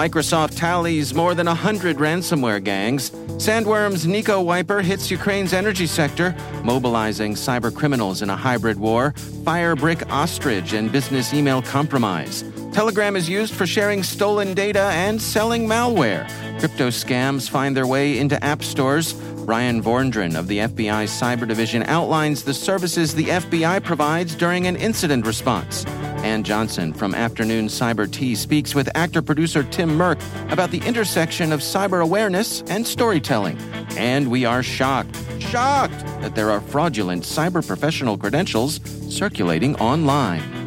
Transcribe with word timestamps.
Microsoft 0.00 0.56
tallies 0.56 1.12
more 1.12 1.34
than 1.34 1.44
100 1.44 1.98
ransomware 1.98 2.64
gangs. 2.64 3.10
Sandworm's 3.36 4.06
NikoWiper 4.06 4.82
hits 4.82 5.10
Ukraine's 5.10 5.52
energy 5.52 5.86
sector, 5.86 6.34
mobilizing 6.64 7.34
cyber 7.34 7.70
criminals 7.70 8.22
in 8.22 8.30
a 8.30 8.34
hybrid 8.34 8.78
war. 8.80 9.12
Firebrick 9.44 10.10
ostrich 10.10 10.72
and 10.72 10.90
business 10.90 11.34
email 11.34 11.60
compromise. 11.60 12.44
Telegram 12.72 13.14
is 13.14 13.28
used 13.28 13.52
for 13.52 13.66
sharing 13.66 14.02
stolen 14.02 14.54
data 14.54 14.84
and 14.94 15.20
selling 15.20 15.68
malware. 15.68 16.26
Crypto 16.60 16.88
scams 16.88 17.50
find 17.50 17.76
their 17.76 17.86
way 17.86 18.18
into 18.18 18.42
app 18.42 18.62
stores. 18.62 19.12
Bryan 19.44 19.82
Vorndran 19.82 20.34
of 20.34 20.48
the 20.48 20.60
FBI 20.60 21.04
Cyber 21.08 21.46
Division 21.46 21.82
outlines 21.82 22.42
the 22.42 22.54
services 22.54 23.14
the 23.14 23.24
FBI 23.24 23.84
provides 23.84 24.34
during 24.34 24.66
an 24.66 24.76
incident 24.76 25.26
response. 25.26 25.84
Ann 26.22 26.42
Johnson 26.42 26.92
from 26.92 27.14
Afternoon 27.14 27.68
Cyber 27.68 28.10
Tea 28.10 28.34
speaks 28.34 28.74
with 28.74 28.88
actor 28.94 29.22
producer 29.22 29.62
Tim 29.62 29.90
Mercx 29.90 30.22
about 30.52 30.70
the 30.70 30.82
intersection 30.86 31.52
of 31.52 31.60
cyber 31.60 32.02
awareness 32.02 32.62
and 32.68 32.86
storytelling. 32.86 33.58
And 33.96 34.30
we 34.30 34.44
are 34.44 34.62
shocked, 34.62 35.16
shocked 35.38 35.98
that 36.20 36.34
there 36.34 36.50
are 36.50 36.60
fraudulent 36.60 37.24
cyber 37.24 37.66
professional 37.66 38.18
credentials 38.18 38.80
circulating 39.08 39.76
online. 39.76 40.59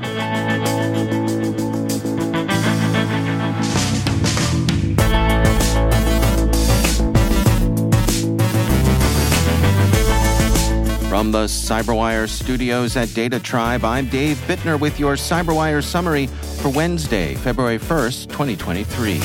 From 11.23 11.31
the 11.31 11.45
CyberWire 11.45 12.28
studios 12.28 12.97
at 12.97 13.07
DataTribe, 13.07 13.85
I'm 13.85 14.09
Dave 14.09 14.35
Bittner 14.39 14.78
with 14.78 15.00
your 15.00 15.13
CyberWire 15.13 15.81
summary 15.81 16.28
for 16.28 16.67
Wednesday, 16.67 17.35
February 17.35 17.79
1st, 17.79 18.28
2023. 18.28 19.22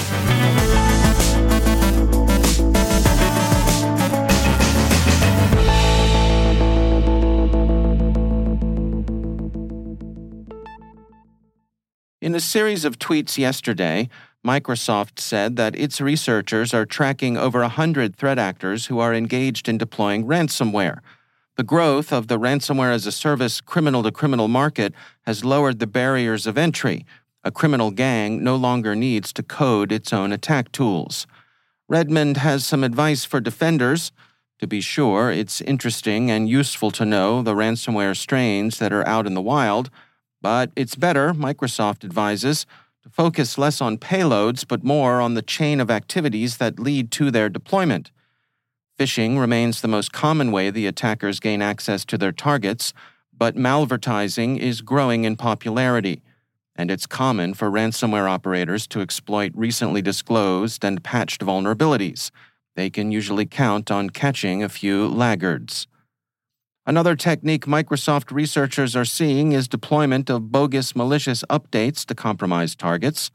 In 12.21 12.37
a 12.37 12.41
series 12.41 12.85
of 12.85 13.01
tweets 13.01 13.37
yesterday, 13.37 14.09
Microsoft 14.47 15.19
said 15.19 15.57
that 15.57 15.75
its 15.75 16.01
researchers 16.01 16.73
are 16.73 16.87
tracking 16.87 17.37
over 17.37 17.61
100 17.63 18.15
threat 18.15 18.39
actors 18.39 18.87
who 18.87 19.01
are 19.01 19.13
engaged 19.13 19.69
in 19.69 19.77
deploying 19.79 20.25
ransomware. 20.27 21.01
The 21.59 21.65
growth 21.65 22.13
of 22.13 22.29
the 22.29 22.39
ransomware 22.39 22.95
as 22.95 23.05
a 23.05 23.11
service 23.11 23.61
criminal 23.61 24.05
to 24.05 24.13
criminal 24.13 24.47
market 24.47 24.95
has 25.23 25.45
lowered 25.45 25.81
the 25.81 25.89
barriers 25.89 26.47
of 26.47 26.57
entry. 26.57 27.05
A 27.43 27.51
criminal 27.51 27.91
gang 27.91 28.45
no 28.45 28.55
longer 28.55 28.95
needs 28.95 29.33
to 29.33 29.43
code 29.43 29.91
its 29.91 30.13
own 30.13 30.31
attack 30.31 30.71
tools. 30.71 31.27
Redmond 31.89 32.37
has 32.37 32.65
some 32.65 32.85
advice 32.85 33.25
for 33.25 33.41
defenders. 33.41 34.13
To 34.61 34.69
be 34.69 34.81
sure, 34.81 35.33
it's 35.33 35.61
interesting 35.61 36.31
and 36.31 36.49
useful 36.49 36.93
to 36.93 37.05
know 37.05 37.43
the 37.43 37.57
ransomware 37.57 38.17
strains 38.17 38.79
that 38.79 38.93
are 38.93 39.07
out 39.09 39.27
in 39.27 39.35
the 39.35 39.43
wild, 39.43 39.91
but 40.41 40.71
it's 40.77 40.95
better, 40.95 41.33
Microsoft 41.33 42.05
advises, 42.05 42.67
to 43.03 43.09
focus 43.11 43.59
less 43.59 43.81
on 43.81 43.99
payloads 43.99 44.65
but 44.65 44.85
more 44.85 45.21
on 45.21 45.35
the 45.35 45.43
chain 45.43 45.81
of 45.81 45.91
activities 45.91 46.59
that 46.59 46.79
lead 46.79 47.11
to 47.11 47.33
their 47.33 47.49
deployment. 47.49 48.13
Phishing 48.99 49.39
remains 49.39 49.81
the 49.81 49.87
most 49.87 50.13
common 50.13 50.51
way 50.51 50.71
the 50.71 50.89
attackers 50.89 51.39
gain 51.39 51.63
access 51.63 52.05
to 52.07 52.19
their 52.19 52.33
targets, 52.33 52.93
but 53.33 53.55
malvertising 53.55 54.59
is 54.59 54.81
growing 54.81 55.23
in 55.23 55.37
popularity, 55.37 56.21
and 56.75 56.91
it's 56.91 57.07
common 57.07 57.55
for 57.55 57.71
ransomware 57.71 58.29
operators 58.29 58.89
to 58.89 59.01
exploit 59.01 59.53
recently 59.55 60.03
disclosed 60.03 60.85
and 60.85 61.05
patched 61.05 61.43
vulnerabilities. 61.43 62.33
They 62.75 62.91
can 62.91 63.13
usually 63.13 63.47
count 63.47 63.89
on 63.89 64.11
catching 64.11 64.65
a 64.65 64.69
few 64.69 65.07
laggards. 65.07 65.87
Another 66.85 67.15
technique 67.15 67.67
Microsoft 67.67 68.33
researchers 68.33 68.97
are 68.97 69.05
seeing 69.05 69.53
is 69.53 69.69
deployment 69.69 70.29
of 70.29 70.51
bogus 70.51 70.97
malicious 70.97 71.45
updates 71.49 72.05
to 72.07 72.17
compromised 72.17 72.81
targets. 72.81 73.31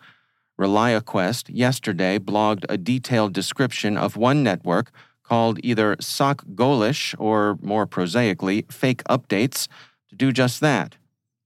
ReliaQuest 0.59 1.45
yesterday 1.53 2.19
blogged 2.19 2.65
a 2.67 2.77
detailed 2.77 3.31
description 3.31 3.97
of 3.97 4.17
one 4.17 4.43
network 4.43 4.91
called 5.33 5.59
either 5.63 5.95
SocGholish 5.95 7.15
or, 7.17 7.57
more 7.59 7.87
prosaically, 7.87 8.67
fake 8.69 9.03
updates 9.05 9.67
to 10.09 10.15
do 10.15 10.31
just 10.31 10.61
that. 10.61 10.95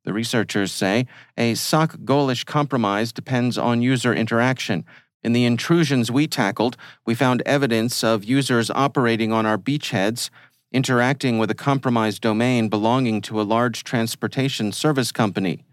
The 0.04 0.12
researchers 0.12 0.74
say 0.74 1.08
a 1.38 1.54
SocGholish 1.54 2.46
compromise 2.46 3.14
depends 3.14 3.58
on 3.58 3.82
user 3.82 4.14
interaction. 4.14 4.84
In 5.24 5.32
the 5.32 5.46
intrusions 5.46 6.12
we 6.12 6.28
tackled, 6.28 6.76
we 7.06 7.16
found 7.16 7.42
evidence 7.46 8.04
of 8.04 8.26
users 8.26 8.70
operating 8.72 9.32
on 9.32 9.46
our 9.46 9.58
beachheads, 9.58 10.30
interacting 10.74 11.40
with 11.40 11.50
a 11.50 11.62
compromised 11.70 12.22
domain 12.22 12.68
belonging 12.68 13.22
to 13.22 13.40
a 13.40 13.50
large 13.56 13.86
transportation 13.86 14.74
service 14.74 15.14
company. 15.14 15.64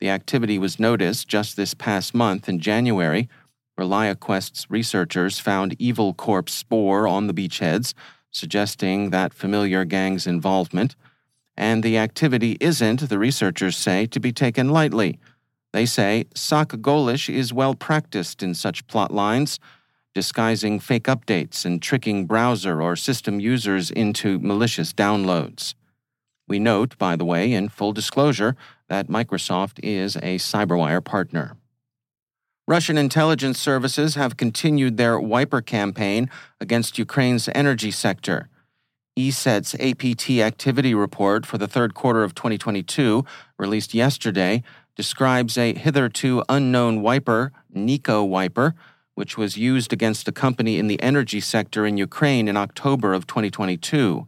The 0.00 0.08
activity 0.08 0.58
was 0.58 0.80
noticed 0.80 1.28
just 1.28 1.56
this 1.56 1.72
past 1.72 2.14
month 2.14 2.48
in 2.48 2.58
January 2.58 3.28
ReliaQuest's 3.78 4.70
researchers 4.70 5.38
found 5.38 5.76
Evil 5.78 6.14
Corp 6.14 6.48
spore 6.48 7.08
on 7.08 7.26
the 7.26 7.34
beachheads, 7.34 7.94
suggesting 8.30 9.10
that 9.10 9.34
familiar 9.34 9.84
gang's 9.84 10.26
involvement. 10.26 10.96
And 11.56 11.82
the 11.82 11.98
activity 11.98 12.56
isn't, 12.60 13.08
the 13.08 13.18
researchers 13.18 13.76
say, 13.76 14.06
to 14.06 14.20
be 14.20 14.32
taken 14.32 14.70
lightly. 14.70 15.18
They 15.72 15.86
say 15.86 16.26
Sock 16.34 16.70
Golish 16.80 17.32
is 17.32 17.52
well 17.52 17.74
practiced 17.74 18.42
in 18.42 18.54
such 18.54 18.86
plot 18.86 19.12
lines, 19.12 19.58
disguising 20.14 20.78
fake 20.78 21.04
updates 21.04 21.64
and 21.64 21.82
tricking 21.82 22.26
browser 22.26 22.80
or 22.80 22.94
system 22.94 23.40
users 23.40 23.90
into 23.90 24.38
malicious 24.38 24.92
downloads. 24.92 25.74
We 26.46 26.58
note, 26.58 26.96
by 26.98 27.16
the 27.16 27.24
way, 27.24 27.52
in 27.52 27.68
full 27.68 27.92
disclosure, 27.92 28.54
that 28.88 29.08
Microsoft 29.08 29.80
is 29.82 30.14
a 30.16 30.38
CyberWire 30.38 31.04
partner. 31.04 31.56
Russian 32.66 32.96
intelligence 32.96 33.60
services 33.60 34.14
have 34.14 34.38
continued 34.38 34.96
their 34.96 35.20
wiper 35.20 35.60
campaign 35.60 36.30
against 36.60 36.98
Ukraine's 36.98 37.48
energy 37.54 37.90
sector. 37.90 38.48
ESET's 39.18 39.74
APT 39.74 40.30
activity 40.40 40.94
report 40.94 41.44
for 41.44 41.58
the 41.58 41.68
third 41.68 41.92
quarter 41.94 42.24
of 42.24 42.34
2022, 42.34 43.24
released 43.58 43.92
yesterday, 43.92 44.62
describes 44.96 45.58
a 45.58 45.74
hitherto 45.74 46.42
unknown 46.48 47.02
wiper, 47.02 47.52
NikoWiper, 47.76 48.72
which 49.14 49.36
was 49.36 49.58
used 49.58 49.92
against 49.92 50.26
a 50.26 50.32
company 50.32 50.78
in 50.78 50.86
the 50.86 51.00
energy 51.02 51.40
sector 51.40 51.84
in 51.84 51.98
Ukraine 51.98 52.48
in 52.48 52.56
October 52.56 53.12
of 53.12 53.26
2022. 53.26 54.26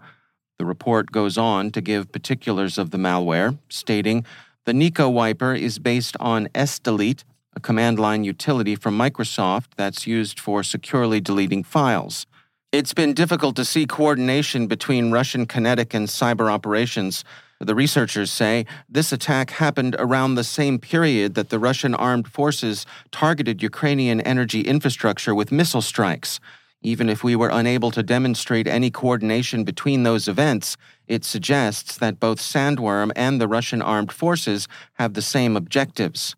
The 0.58 0.64
report 0.64 1.10
goes 1.10 1.38
on 1.38 1.70
to 1.70 1.80
give 1.80 2.12
particulars 2.12 2.76
of 2.76 2.90
the 2.90 2.98
malware, 2.98 3.58
stating 3.70 4.26
the 4.66 4.72
NikoWiper 4.72 5.58
is 5.58 5.78
based 5.78 6.16
on 6.20 6.48
sdelete, 6.48 7.24
a 7.56 7.60
command 7.60 7.98
line 7.98 8.22
utility 8.22 8.76
from 8.76 8.96
Microsoft 8.96 9.68
that's 9.76 10.06
used 10.06 10.38
for 10.38 10.62
securely 10.62 11.20
deleting 11.20 11.64
files. 11.64 12.26
It's 12.70 12.92
been 12.92 13.14
difficult 13.14 13.56
to 13.56 13.64
see 13.64 13.86
coordination 13.86 14.66
between 14.66 15.10
Russian 15.10 15.46
kinetic 15.46 15.94
and 15.94 16.06
cyber 16.06 16.52
operations. 16.52 17.24
The 17.58 17.74
researchers 17.74 18.30
say 18.30 18.66
this 18.90 19.10
attack 19.10 19.50
happened 19.50 19.96
around 19.98 20.34
the 20.34 20.44
same 20.44 20.78
period 20.78 21.34
that 21.34 21.48
the 21.48 21.58
Russian 21.58 21.94
armed 21.94 22.28
forces 22.28 22.84
targeted 23.10 23.62
Ukrainian 23.62 24.20
energy 24.20 24.60
infrastructure 24.60 25.34
with 25.34 25.50
missile 25.50 25.80
strikes. 25.80 26.38
Even 26.82 27.08
if 27.08 27.24
we 27.24 27.34
were 27.34 27.48
unable 27.48 27.90
to 27.92 28.02
demonstrate 28.02 28.66
any 28.66 28.90
coordination 28.90 29.64
between 29.64 30.02
those 30.02 30.28
events, 30.28 30.76
it 31.08 31.24
suggests 31.24 31.96
that 31.96 32.20
both 32.20 32.38
Sandworm 32.38 33.10
and 33.16 33.40
the 33.40 33.48
Russian 33.48 33.80
armed 33.80 34.12
forces 34.12 34.68
have 34.94 35.14
the 35.14 35.22
same 35.22 35.56
objectives. 35.56 36.36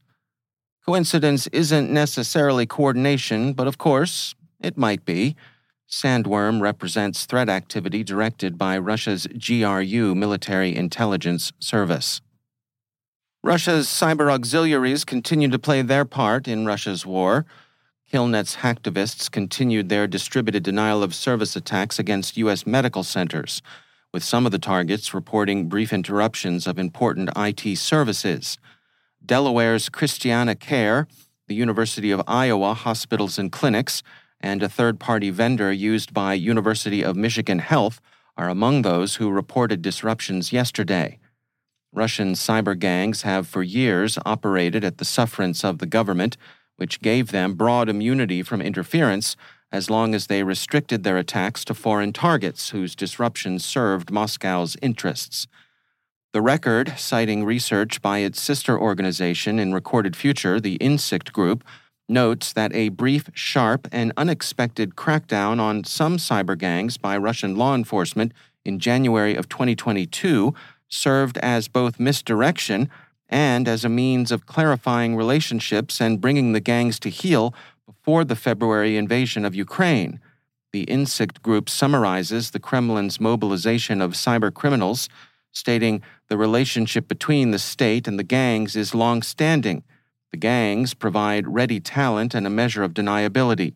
Coincidence 0.89 1.49
isn't 1.49 1.91
necessarily 1.91 2.65
coordination, 2.65 3.53
but 3.53 3.67
of 3.67 3.77
course, 3.77 4.35
it 4.59 4.79
might 4.79 5.05
be. 5.05 5.37
Sandworm 5.87 6.63
represents 6.63 7.27
threat 7.27 7.51
activity 7.51 8.03
directed 8.03 8.57
by 8.57 8.79
Russia's 8.79 9.27
GRU 9.27 10.15
military 10.15 10.75
intelligence 10.75 11.53
service. 11.59 12.23
Russia's 13.45 13.87
cyber 13.87 14.33
auxiliaries 14.33 15.05
continue 15.05 15.51
to 15.51 15.59
play 15.59 15.83
their 15.83 16.07
part 16.07 16.49
in 16.49 16.65
Russia's 16.65 17.05
war. 17.05 17.45
Killnet's 18.11 18.57
hacktivists 18.57 19.31
continued 19.31 19.91
their 19.91 20.07
distributed 20.07 20.63
denial 20.63 21.03
of 21.03 21.15
service 21.15 21.55
attacks 21.55 21.99
against 21.99 22.39
U.S. 22.39 22.67
medical 22.67 23.05
centers, 23.05 23.61
with 24.15 24.25
some 24.25 24.47
of 24.47 24.53
the 24.53 24.59
targets 24.59 25.13
reporting 25.13 25.69
brief 25.69 25.93
interruptions 25.93 26.67
of 26.67 26.79
important 26.79 27.29
IT 27.37 27.77
services. 27.77 28.57
Delaware's 29.29 29.91
ChristianaCare, 29.91 31.07
the 31.49 31.55
University 31.55 32.11
of 32.11 32.23
Iowa 32.27 32.73
Hospitals 32.73 33.39
and 33.39 33.53
Clinics, 33.53 34.03
and 34.41 34.63
a 34.63 34.71
third 34.71 34.99
party 34.99 35.29
vendor 35.29 35.71
used 35.71 36.15
by 36.15 36.33
University 36.33 37.03
of 37.03 37.15
Michigan 37.15 37.59
Health 37.59 38.01
are 38.39 38.49
among 38.49 38.81
those 38.81 39.17
who 39.17 39.29
reported 39.29 39.83
disruptions 39.83 40.51
yesterday. 40.51 41.19
Russian 41.93 42.33
cyber 42.33 42.79
gangs 42.79 43.21
have 43.21 43.47
for 43.47 43.63
years 43.63 44.19
operated 44.25 44.83
at 44.83 44.97
the 44.97 45.05
sufferance 45.05 45.63
of 45.63 45.77
the 45.77 45.87
government 45.87 46.39
which 46.77 47.03
gave 47.03 47.31
them 47.31 47.53
broad 47.53 47.91
immunity 47.91 48.43
from 48.43 48.63
interference 48.63 49.37
as 49.71 49.91
long 49.91 50.15
as 50.15 50.29
they 50.29 50.43
restricted 50.43 51.03
their 51.03 51.19
attacks 51.19 51.67
to 51.67 51.75
foreign 51.75 52.15
targets 52.15 52.71
whose 52.71 52.97
disruptions 52.97 53.63
served 53.63 54.11
Moscow's 54.11 54.75
interests. 54.81 55.47
The 56.35 56.43
record, 56.43 56.93
citing 56.99 57.43
research 57.43 58.03
by 58.03 58.19
its 58.19 58.39
sister 58.39 58.79
organization 58.79 59.59
in 59.59 59.73
Recorded 59.73 60.15
Future, 60.15 60.61
the 60.61 60.77
Insikt 60.77 61.33
Group, 61.33 61.65
notes 62.07 62.53
that 62.53 62.75
a 62.75 62.91
brief, 62.91 63.31
sharp, 63.33 63.89
and 63.91 64.13
unexpected 64.15 64.95
crackdown 64.95 65.59
on 65.59 65.85
some 65.85 66.19
cyber 66.19 66.57
gangs 66.57 66.99
by 66.99 67.17
Russian 67.17 67.57
law 67.57 67.75
enforcement 67.75 68.33
in 68.63 68.79
January 68.79 69.37
of 69.37 69.49
2022 69.49 70.53
served 70.91 71.39
as 71.39 71.67
both 71.67 71.99
misdirection 71.99 72.91
and 73.31 73.67
as 73.67 73.83
a 73.83 73.89
means 73.89 74.31
of 74.31 74.45
clarifying 74.45 75.17
relationships 75.17 75.99
and 75.99 76.21
bringing 76.21 76.53
the 76.53 76.61
gangs 76.61 76.99
to 77.01 77.09
heel 77.09 77.55
before 77.87 78.23
the 78.23 78.37
February 78.37 78.99
invasion 78.99 79.47
of 79.47 79.55
Ukraine. 79.55 80.21
The 80.75 80.85
Insikt 80.85 81.41
Group 81.41 81.71
summarizes 81.71 82.51
the 82.51 82.61
Kremlin's 82.61 83.19
mobilization 83.19 84.03
of 84.03 84.13
cyber 84.13 84.53
criminals, 84.53 85.09
stating 85.53 86.03
the 86.29 86.37
relationship 86.37 87.09
between 87.09 87.51
the 87.51 87.59
state 87.59 88.07
and 88.07 88.19
the 88.19 88.25
gangs 88.25 88.77
is 88.77 88.95
long 88.95 89.23
standing. 89.23 89.83
The 90.31 90.37
gangs 90.37 90.95
provide 90.95 91.49
ready 91.49 91.81
talent 91.81 92.35
and 92.35 92.47
a 92.47 92.51
measure 92.51 92.83
of 92.83 92.95
deniability. 92.95 93.75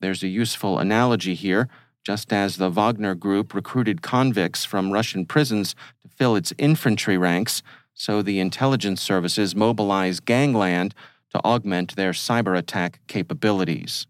There's 0.00 0.22
a 0.22 0.28
useful 0.28 0.78
analogy 0.78 1.34
here. 1.34 1.68
Just 2.02 2.32
as 2.32 2.56
the 2.56 2.70
Wagner 2.70 3.14
Group 3.14 3.52
recruited 3.52 4.00
convicts 4.00 4.64
from 4.64 4.90
Russian 4.90 5.26
prisons 5.26 5.74
to 6.02 6.08
fill 6.08 6.34
its 6.34 6.54
infantry 6.56 7.18
ranks, 7.18 7.62
so 7.92 8.22
the 8.22 8.40
intelligence 8.40 9.02
services 9.02 9.54
mobilize 9.54 10.20
gangland 10.20 10.94
to 11.30 11.38
augment 11.44 11.96
their 11.96 12.12
cyber 12.12 12.56
attack 12.56 13.00
capabilities. 13.06 14.06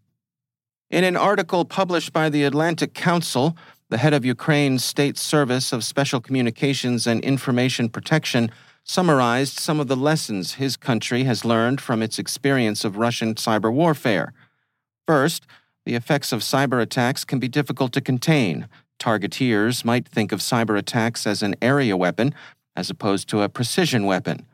In 0.90 1.02
an 1.02 1.16
article 1.16 1.64
published 1.64 2.12
by 2.12 2.28
the 2.28 2.44
Atlantic 2.44 2.94
Council, 2.94 3.56
the 3.90 3.98
head 3.98 4.14
of 4.14 4.24
Ukraine's 4.24 4.84
State 4.84 5.18
Service 5.18 5.72
of 5.72 5.82
Special 5.82 6.20
Communications 6.20 7.08
and 7.08 7.22
Information 7.24 7.88
Protection 7.88 8.52
summarized 8.84 9.58
some 9.58 9.80
of 9.80 9.88
the 9.88 9.96
lessons 9.96 10.54
his 10.54 10.76
country 10.76 11.24
has 11.24 11.44
learned 11.44 11.80
from 11.80 12.00
its 12.00 12.16
experience 12.16 12.84
of 12.84 12.96
Russian 12.96 13.34
cyber 13.34 13.72
warfare. 13.72 14.32
First, 15.08 15.44
the 15.84 15.96
effects 15.96 16.30
of 16.32 16.40
cyber 16.40 16.80
attacks 16.80 17.24
can 17.24 17.40
be 17.40 17.48
difficult 17.48 17.92
to 17.94 18.00
contain. 18.00 18.68
Targeteers 19.00 19.84
might 19.84 20.06
think 20.06 20.30
of 20.30 20.38
cyber 20.38 20.78
attacks 20.78 21.26
as 21.26 21.42
an 21.42 21.56
area 21.60 21.96
weapon 21.96 22.32
as 22.76 22.90
opposed 22.90 23.28
to 23.30 23.42
a 23.42 23.48
precision 23.48 24.06
weapon. 24.06 24.46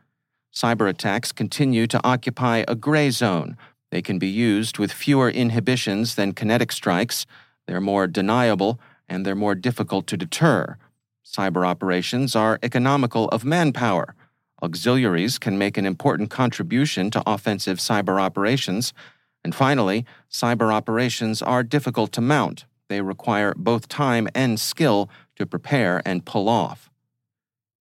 Cyber 0.51 0.89
attacks 0.89 1.31
continue 1.31 1.85
to 1.85 2.01
occupy 2.03 2.63
a 2.67 2.73
gray 2.73 3.11
zone. 3.11 3.55
They 3.91 4.01
can 4.01 4.17
be 4.17 4.27
used 4.27 4.79
with 4.79 4.91
fewer 4.91 5.29
inhibitions 5.29 6.15
than 6.15 6.33
kinetic 6.33 6.71
strikes, 6.71 7.27
they're 7.67 7.81
more 7.81 8.07
deniable, 8.07 8.79
and 9.07 9.25
they're 9.25 9.35
more 9.35 9.55
difficult 9.55 10.07
to 10.07 10.17
deter. 10.17 10.77
Cyber 11.25 11.67
operations 11.67 12.35
are 12.35 12.59
economical 12.63 13.27
of 13.29 13.43
manpower. 13.43 14.15
Auxiliaries 14.61 15.37
can 15.37 15.57
make 15.57 15.77
an 15.77 15.85
important 15.85 16.29
contribution 16.29 17.11
to 17.11 17.23
offensive 17.27 17.77
cyber 17.77 18.19
operations. 18.19 18.93
And 19.43 19.53
finally, 19.53 20.05
cyber 20.31 20.73
operations 20.73 21.41
are 21.41 21.63
difficult 21.63 22.11
to 22.13 22.21
mount. 22.21 22.65
They 22.89 23.01
require 23.01 23.53
both 23.55 23.87
time 23.87 24.27
and 24.33 24.59
skill 24.59 25.09
to 25.35 25.45
prepare 25.45 26.01
and 26.05 26.25
pull 26.25 26.49
off. 26.49 26.89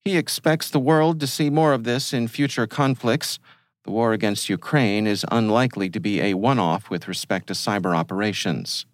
He 0.04 0.16
expects 0.16 0.70
the 0.70 0.78
world 0.78 1.18
to 1.20 1.26
see 1.26 1.50
more 1.50 1.72
of 1.72 1.84
this 1.84 2.12
in 2.12 2.28
future 2.28 2.66
conflicts. 2.66 3.38
The 3.84 3.90
war 3.90 4.12
against 4.12 4.48
Ukraine 4.48 5.06
is 5.06 5.24
unlikely 5.30 5.88
to 5.90 6.00
be 6.00 6.20
a 6.20 6.34
one 6.34 6.58
off 6.58 6.90
with 6.90 7.08
respect 7.08 7.46
to 7.46 7.54
cyber 7.54 7.96
operations. 7.96 8.86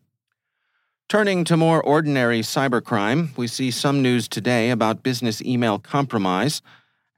Turning 1.13 1.45
to 1.45 1.59
more 1.59 1.83
ordinary 1.83 2.41
cybercrime, 2.41 3.37
we 3.37 3.47
see 3.47 3.71
some 3.71 4.01
news 4.01 4.27
today 4.27 4.71
about 4.71 5.03
business 5.03 5.43
email 5.43 5.79
compromise. 5.79 6.63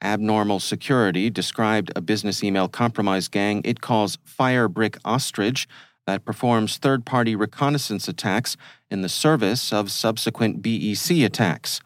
Abnormal 0.03 0.59
Security 0.59 1.31
described 1.31 1.93
a 1.95 2.01
business 2.01 2.43
email 2.43 2.67
compromise 2.67 3.29
gang 3.29 3.63
it 3.65 3.81
calls 3.81 4.19
Firebrick 4.27 4.99
Ostrich 5.05 5.69
that 6.09 6.25
performs 6.25 6.77
third 6.77 7.07
party 7.07 7.37
reconnaissance 7.37 8.09
attacks 8.09 8.57
in 8.91 9.03
the 9.03 9.09
service 9.09 9.73
of 9.73 9.93
subsequent 9.93 10.61
BEC 10.61 11.19
attacks. 11.19 11.81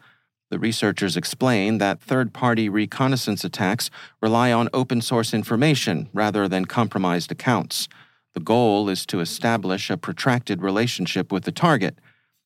The 0.49 0.57
researchers 0.57 1.15
explain 1.15 1.77
that 1.77 2.01
third 2.01 2.33
party 2.33 2.69
reconnaissance 2.69 3.43
attacks 3.43 3.91
rely 4.19 4.51
on 4.51 4.67
open 4.73 5.01
source 5.01 5.31
information 5.31 6.09
rather 6.11 6.47
than 6.47 6.65
compromised 6.65 7.31
accounts. 7.31 7.87
The 8.33 8.39
goal 8.39 8.89
is 8.89 9.05
to 9.07 9.19
establish 9.19 9.89
a 9.89 9.97
protracted 9.97 10.61
relationship 10.61 11.31
with 11.31 11.43
the 11.43 11.51
target. 11.51 11.99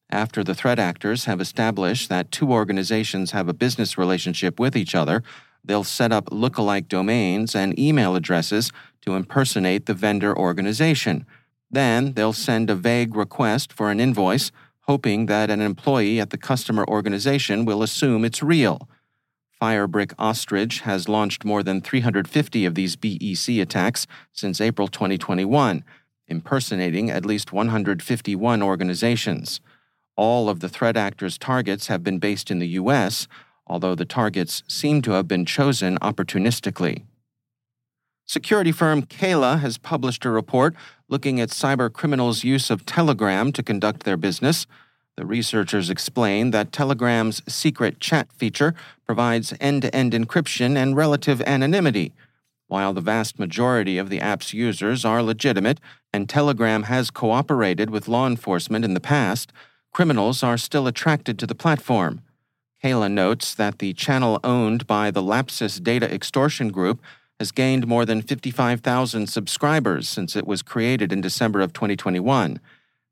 After 0.09 0.43
the 0.43 0.55
threat 0.55 0.79
actors 0.79 1.25
have 1.25 1.41
established 1.41 2.09
that 2.09 2.31
two 2.31 2.51
organizations 2.51 3.31
have 3.31 3.49
a 3.49 3.53
business 3.53 3.97
relationship 3.97 4.59
with 4.59 4.75
each 4.75 4.95
other, 4.95 5.23
they'll 5.63 5.83
set 5.83 6.11
up 6.11 6.29
look-alike 6.31 6.87
domains 6.87 7.55
and 7.55 7.77
email 7.79 8.15
addresses 8.15 8.71
to 9.01 9.15
impersonate 9.15 9.85
the 9.85 9.93
vendor 9.93 10.37
organization. 10.37 11.25
Then 11.69 12.13
they'll 12.13 12.33
send 12.33 12.69
a 12.69 12.75
vague 12.75 13.15
request 13.15 13.73
for 13.73 13.89
an 13.91 13.99
invoice 13.99 14.51
hoping 14.81 15.27
that 15.27 15.49
an 15.49 15.61
employee 15.61 16.19
at 16.19 16.29
the 16.29 16.37
customer 16.37 16.85
organization 16.87 17.65
will 17.65 17.81
assume 17.81 18.25
it's 18.25 18.43
real. 18.43 18.87
Firebrick 19.63 20.13
Ostrich 20.19 20.81
has 20.81 21.07
launched 21.07 21.45
more 21.45 21.63
than 21.63 21.79
350 21.79 22.65
of 22.65 22.75
these 22.75 22.97
BEC 22.97 23.61
attacks 23.61 24.05
since 24.33 24.59
April 24.59 24.89
2021, 24.89 25.85
impersonating 26.27 27.09
at 27.09 27.25
least 27.25 27.53
151 27.53 28.61
organizations. 28.61 29.61
All 30.17 30.49
of 30.49 30.59
the 30.59 30.67
threat 30.67 30.97
actors' 30.97 31.37
targets 31.37 31.87
have 31.87 32.03
been 32.03 32.19
based 32.19 32.51
in 32.51 32.59
the 32.59 32.67
U.S., 32.67 33.29
although 33.65 33.95
the 33.95 34.03
targets 34.03 34.63
seem 34.67 35.01
to 35.03 35.11
have 35.11 35.29
been 35.29 35.45
chosen 35.45 35.97
opportunistically. 35.99 37.03
Security 38.25 38.73
firm 38.73 39.03
KELA 39.03 39.59
has 39.59 39.77
published 39.77 40.25
a 40.25 40.29
report 40.29 40.75
looking 41.07 41.39
at 41.39 41.51
cyber 41.51 41.91
criminals' 41.91 42.43
use 42.43 42.69
of 42.69 42.85
Telegram 42.85 43.53
to 43.53 43.63
conduct 43.63 44.03
their 44.03 44.17
business. 44.17 44.67
The 45.15 45.25
researchers 45.25 45.91
explain 45.91 46.51
that 46.51 46.71
Telegram's 46.71 47.43
secret 47.47 47.99
chat 47.99 48.31
feature 48.33 48.73
provides 49.05 49.53
end 49.59 49.83
to 49.83 49.95
end 49.95 50.13
encryption 50.13 50.75
and 50.75 50.95
relative 50.95 51.39
anonymity. 51.41 52.13
While 52.67 52.93
the 52.93 53.01
vast 53.01 53.37
majority 53.37 53.99
of 53.99 54.09
the 54.09 54.19
app's 54.19 54.53
users 54.53 55.05
are 55.05 55.21
legitimate, 55.21 55.79
and 56.11 56.27
Telegram 56.27 56.83
has 56.83 57.11
cooperated 57.11 57.91
with 57.91 58.07
law 58.07 58.25
enforcement 58.25 58.83
in 58.83 58.95
the 58.95 58.99
past, 58.99 59.53
criminals 59.91 60.41
are 60.41 60.57
still 60.57 60.87
attracted 60.87 61.37
to 61.37 61.45
the 61.45 61.53
platform. 61.53 62.21
KELA 62.83 63.09
notes 63.09 63.53
that 63.53 63.77
the 63.77 63.93
channel 63.93 64.39
owned 64.43 64.87
by 64.87 65.11
the 65.11 65.21
Lapsus 65.21 65.79
Data 65.79 66.11
Extortion 66.11 66.69
Group 66.69 66.99
has 67.39 67.51
gained 67.51 67.87
more 67.87 68.05
than 68.05 68.21
55,000 68.21 69.27
subscribers 69.27 70.09
since 70.09 70.35
it 70.35 70.47
was 70.47 70.63
created 70.63 71.13
in 71.13 71.21
December 71.21 71.61
of 71.61 71.71
2021. 71.73 72.59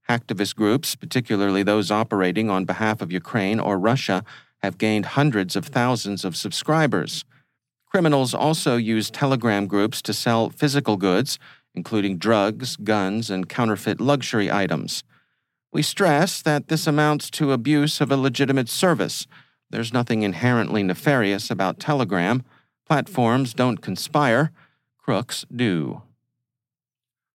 Hacktivist 0.09 0.55
groups, 0.55 0.95
particularly 0.95 1.63
those 1.63 1.91
operating 1.91 2.49
on 2.49 2.65
behalf 2.65 3.01
of 3.01 3.11
Ukraine 3.11 3.59
or 3.59 3.79
Russia, 3.79 4.23
have 4.61 4.77
gained 4.77 5.07
hundreds 5.07 5.55
of 5.55 5.65
thousands 5.65 6.23
of 6.25 6.35
subscribers. 6.35 7.25
Criminals 7.85 8.33
also 8.33 8.77
use 8.77 9.09
Telegram 9.09 9.67
groups 9.67 10.01
to 10.03 10.13
sell 10.13 10.49
physical 10.49 10.97
goods, 10.97 11.37
including 11.73 12.17
drugs, 12.17 12.77
guns, 12.77 13.29
and 13.29 13.49
counterfeit 13.49 13.99
luxury 13.99 14.51
items. 14.51 15.03
We 15.73 15.81
stress 15.81 16.41
that 16.41 16.67
this 16.67 16.87
amounts 16.87 17.29
to 17.31 17.51
abuse 17.51 18.01
of 18.01 18.11
a 18.11 18.17
legitimate 18.17 18.69
service. 18.69 19.25
There's 19.69 19.93
nothing 19.93 20.21
inherently 20.21 20.83
nefarious 20.83 21.49
about 21.49 21.79
Telegram. 21.79 22.43
Platforms 22.85 23.53
don't 23.53 23.81
conspire, 23.81 24.51
crooks 24.97 25.45
do. 25.53 26.01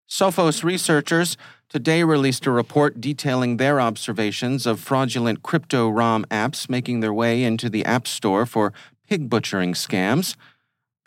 Sophos 0.10 0.64
researchers 0.64 1.38
today 1.70 2.04
released 2.04 2.46
a 2.46 2.52
report 2.52 3.02
detailing 3.02 3.58
their 3.58 3.82
observations 3.82 4.66
of 4.66 4.80
fraudulent 4.80 5.44
CryptoRom 5.44 6.26
apps 6.26 6.70
making 6.70 7.00
their 7.00 7.14
way 7.14 7.44
into 7.44 7.70
the 7.70 7.86
App 7.86 8.08
Store 8.08 8.46
for 8.46 8.74
pig 9.08 9.30
butchering 9.30 9.74
scams. 9.74 10.36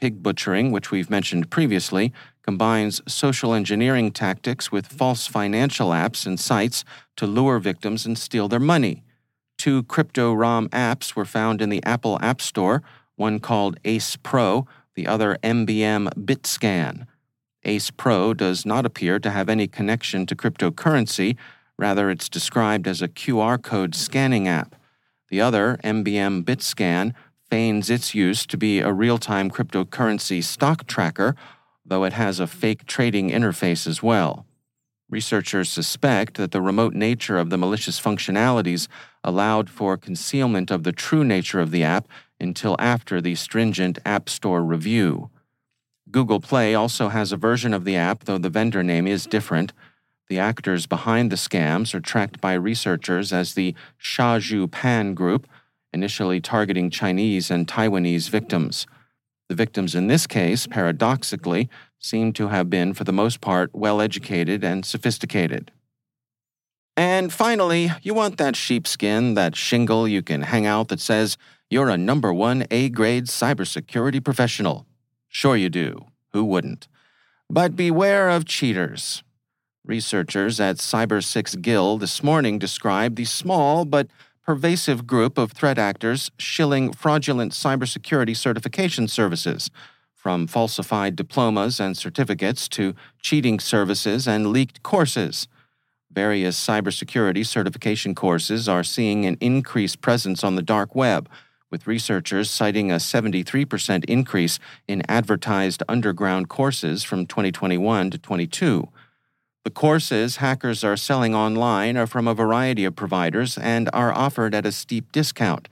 Pig 0.00 0.22
butchering, 0.22 0.70
which 0.70 0.90
we've 0.90 1.10
mentioned 1.10 1.50
previously, 1.50 2.12
combines 2.42 3.02
social 3.06 3.52
engineering 3.52 4.10
tactics 4.10 4.72
with 4.72 4.86
false 4.86 5.26
financial 5.26 5.90
apps 5.90 6.24
and 6.24 6.38
sites 6.38 6.84
to 7.16 7.26
lure 7.26 7.58
victims 7.58 8.06
and 8.06 8.16
steal 8.16 8.48
their 8.48 8.60
money. 8.60 9.02
Two 9.58 9.82
CryptoRom 9.82 10.68
apps 10.68 11.14
were 11.16 11.24
found 11.24 11.60
in 11.60 11.68
the 11.68 11.82
Apple 11.84 12.18
App 12.22 12.40
Store, 12.40 12.82
one 13.16 13.40
called 13.40 13.78
Ace 13.84 14.16
Pro, 14.16 14.66
the 14.94 15.06
other 15.06 15.36
MBM 15.42 16.08
BitScan. 16.14 17.06
Ace 17.64 17.90
Pro 17.90 18.34
does 18.34 18.64
not 18.64 18.86
appear 18.86 19.18
to 19.18 19.30
have 19.30 19.48
any 19.48 19.66
connection 19.66 20.26
to 20.26 20.36
cryptocurrency, 20.36 21.36
rather, 21.76 22.10
it's 22.10 22.28
described 22.28 22.86
as 22.86 23.02
a 23.02 23.08
QR 23.08 23.62
code 23.62 23.94
scanning 23.94 24.46
app. 24.46 24.74
The 25.28 25.40
other, 25.40 25.78
MBM 25.84 26.44
BitScan, 26.44 27.14
feigns 27.50 27.90
its 27.90 28.14
use 28.14 28.46
to 28.46 28.56
be 28.56 28.80
a 28.80 28.92
real 28.92 29.18
time 29.18 29.50
cryptocurrency 29.50 30.42
stock 30.42 30.86
tracker, 30.86 31.34
though 31.84 32.04
it 32.04 32.12
has 32.12 32.40
a 32.40 32.46
fake 32.46 32.86
trading 32.86 33.30
interface 33.30 33.86
as 33.86 34.02
well. 34.02 34.46
Researchers 35.10 35.70
suspect 35.70 36.34
that 36.34 36.50
the 36.50 36.60
remote 36.60 36.92
nature 36.92 37.38
of 37.38 37.48
the 37.48 37.56
malicious 37.56 37.98
functionalities 37.98 38.88
allowed 39.24 39.70
for 39.70 39.96
concealment 39.96 40.70
of 40.70 40.82
the 40.82 40.92
true 40.92 41.24
nature 41.24 41.60
of 41.60 41.70
the 41.70 41.82
app 41.82 42.06
until 42.38 42.76
after 42.78 43.20
the 43.20 43.34
stringent 43.34 43.98
App 44.04 44.28
Store 44.28 44.62
review. 44.62 45.30
Google 46.10 46.40
Play 46.40 46.74
also 46.74 47.08
has 47.08 47.32
a 47.32 47.36
version 47.36 47.74
of 47.74 47.84
the 47.84 47.96
app, 47.96 48.24
though 48.24 48.38
the 48.38 48.50
vendor 48.50 48.82
name 48.82 49.06
is 49.06 49.26
different. 49.26 49.72
The 50.28 50.38
actors 50.38 50.86
behind 50.86 51.30
the 51.30 51.36
scams 51.36 51.94
are 51.94 52.00
tracked 52.00 52.40
by 52.40 52.54
researchers 52.54 53.32
as 53.32 53.54
the 53.54 53.74
Shazhu 54.02 54.70
Pan 54.70 55.14
Group, 55.14 55.46
initially 55.92 56.40
targeting 56.40 56.90
Chinese 56.90 57.50
and 57.50 57.66
Taiwanese 57.66 58.28
victims. 58.28 58.86
The 59.48 59.54
victims 59.54 59.94
in 59.94 60.06
this 60.06 60.26
case, 60.26 60.66
paradoxically, 60.66 61.68
seem 61.98 62.32
to 62.34 62.48
have 62.48 62.68
been, 62.68 62.92
for 62.92 63.04
the 63.04 63.12
most 63.12 63.40
part, 63.40 63.74
well 63.74 64.00
educated 64.00 64.62
and 64.62 64.84
sophisticated. 64.84 65.72
And 66.96 67.32
finally, 67.32 67.90
you 68.02 68.12
want 68.12 68.38
that 68.38 68.56
sheepskin, 68.56 69.34
that 69.34 69.56
shingle 69.56 70.08
you 70.08 70.22
can 70.22 70.42
hang 70.42 70.66
out 70.66 70.88
that 70.88 71.00
says 71.00 71.38
you're 71.70 71.88
a 71.88 71.96
number 71.96 72.34
one 72.34 72.66
A 72.70 72.88
grade 72.88 73.26
cybersecurity 73.26 74.22
professional. 74.22 74.84
Sure, 75.28 75.56
you 75.56 75.68
do. 75.68 76.06
Who 76.32 76.44
wouldn't? 76.44 76.88
But 77.50 77.76
beware 77.76 78.28
of 78.28 78.44
cheaters. 78.44 79.22
Researchers 79.84 80.60
at 80.60 80.76
Cybersixgill 80.76 82.00
this 82.00 82.22
morning 82.22 82.58
described 82.58 83.16
the 83.16 83.24
small 83.24 83.84
but 83.84 84.08
pervasive 84.42 85.06
group 85.06 85.38
of 85.38 85.52
threat 85.52 85.78
actors 85.78 86.30
shilling 86.38 86.92
fraudulent 86.92 87.52
cybersecurity 87.52 88.36
certification 88.36 89.06
services, 89.06 89.70
from 90.14 90.46
falsified 90.46 91.14
diplomas 91.14 91.78
and 91.78 91.96
certificates 91.96 92.68
to 92.68 92.94
cheating 93.22 93.60
services 93.60 94.26
and 94.26 94.48
leaked 94.48 94.82
courses. 94.82 95.48
Various 96.10 96.58
cybersecurity 96.58 97.46
certification 97.46 98.14
courses 98.14 98.68
are 98.68 98.82
seeing 98.82 99.24
an 99.26 99.36
increased 99.40 100.00
presence 100.00 100.42
on 100.42 100.56
the 100.56 100.62
dark 100.62 100.94
web, 100.94 101.28
with 101.70 101.86
researchers 101.86 102.50
citing 102.50 102.90
a 102.90 102.96
73% 102.96 104.04
increase 104.06 104.58
in 104.86 105.02
advertised 105.08 105.82
underground 105.88 106.48
courses 106.48 107.04
from 107.04 107.26
2021 107.26 108.10
to 108.10 108.18
22. 108.18 108.88
The 109.64 109.70
courses 109.70 110.36
hackers 110.36 110.82
are 110.82 110.96
selling 110.96 111.34
online 111.34 111.96
are 111.96 112.06
from 112.06 112.26
a 112.26 112.34
variety 112.34 112.84
of 112.84 112.96
providers 112.96 113.58
and 113.58 113.90
are 113.92 114.12
offered 114.12 114.54
at 114.54 114.64
a 114.64 114.72
steep 114.72 115.12
discount. 115.12 115.68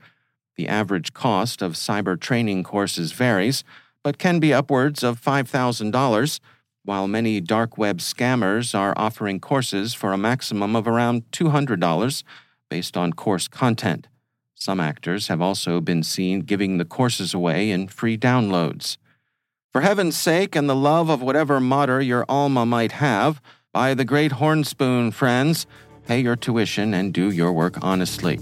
The 0.55 0.67
average 0.67 1.13
cost 1.13 1.61
of 1.61 1.73
cyber 1.73 2.19
training 2.19 2.63
courses 2.63 3.11
varies, 3.11 3.63
but 4.03 4.17
can 4.17 4.39
be 4.39 4.53
upwards 4.53 5.03
of 5.03 5.21
$5,000 5.21 6.39
while 6.83 7.07
many 7.07 7.41
dark 7.41 7.77
web 7.77 7.97
scammers 7.97 8.77
are 8.77 8.93
offering 8.95 9.39
courses 9.39 9.93
for 9.93 10.13
a 10.13 10.17
maximum 10.17 10.75
of 10.75 10.87
around 10.87 11.29
$200 11.31 12.23
based 12.69 12.95
on 12.95 13.11
course 13.13 13.47
content. 13.47 14.07
Some 14.59 14.79
actors 14.79 15.27
have 15.27 15.39
also 15.39 15.79
been 15.79 16.01
seen 16.01 16.39
giving 16.39 16.79
the 16.79 16.83
courses 16.83 17.31
away 17.31 17.69
in 17.69 17.87
free 17.87 18.17
downloads. 18.17 18.97
For 19.71 19.81
heaven's 19.81 20.17
sake 20.17 20.55
and 20.55 20.67
the 20.67 20.75
love 20.75 21.09
of 21.09 21.21
whatever 21.21 21.59
mater 21.59 22.01
your 22.01 22.25
alma 22.27 22.65
might 22.65 22.93
have, 22.93 23.39
by 23.71 23.93
the 23.93 24.03
great 24.03 24.31
hornspoon, 24.31 25.13
friends, 25.13 25.67
pay 26.07 26.19
your 26.19 26.35
tuition 26.35 26.95
and 26.95 27.13
do 27.13 27.29
your 27.29 27.53
work 27.53 27.77
honestly. 27.83 28.39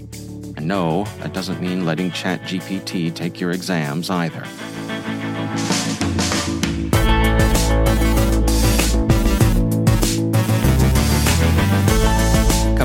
And 0.56 0.66
no, 0.66 1.04
that 1.18 1.34
doesn't 1.34 1.60
mean 1.60 1.84
letting 1.84 2.10
ChatGPT 2.10 3.14
take 3.14 3.38
your 3.38 3.50
exams 3.50 4.08
either. 4.08 4.46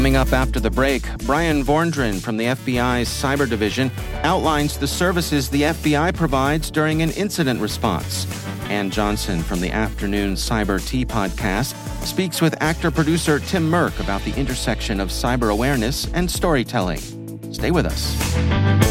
Coming 0.02 0.16
up 0.16 0.34
after 0.34 0.60
the 0.60 0.72
break, 0.72 1.04
Bryan 1.28 1.64
Vorndran 1.64 2.20
from 2.20 2.36
the 2.36 2.46
FBI's 2.46 3.08
Cyber 3.08 3.48
Division 3.48 3.92
outlines 4.24 4.80
the 4.80 4.88
services 4.88 5.48
the 5.48 5.62
FBI 5.62 6.16
provides 6.16 6.72
during 6.72 7.04
an 7.04 7.12
incident 7.12 7.62
response. 7.62 8.26
Ann 8.64 8.90
Johnson 8.90 9.44
from 9.44 9.62
the 9.62 9.70
Afternoon 9.70 10.34
Cyber 10.34 10.84
Tea 10.84 11.06
podcast 11.06 11.76
speaks 12.04 12.42
with 12.42 12.60
actor 12.64 12.90
producer 12.90 13.38
Tim 13.38 13.70
Mercx 13.70 14.00
about 14.00 14.24
the 14.24 14.34
intersection 14.34 15.00
of 15.00 15.10
cyber 15.10 15.52
awareness 15.52 16.12
and 16.14 16.32
storytelling. 16.32 17.54
Stay 17.54 17.70
with 17.70 17.86
us. 17.86 18.91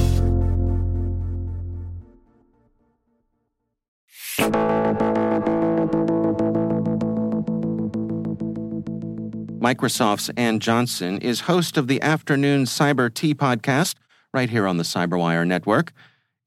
Microsoft's 9.61 10.29
Ann 10.37 10.59
Johnson 10.59 11.19
is 11.19 11.41
host 11.41 11.77
of 11.77 11.87
the 11.87 12.01
Afternoon 12.01 12.63
Cyber 12.63 13.13
Tea 13.13 13.35
podcast 13.35 13.93
right 14.33 14.49
here 14.49 14.65
on 14.65 14.77
the 14.77 14.83
Cyberwire 14.83 15.45
network. 15.45 15.93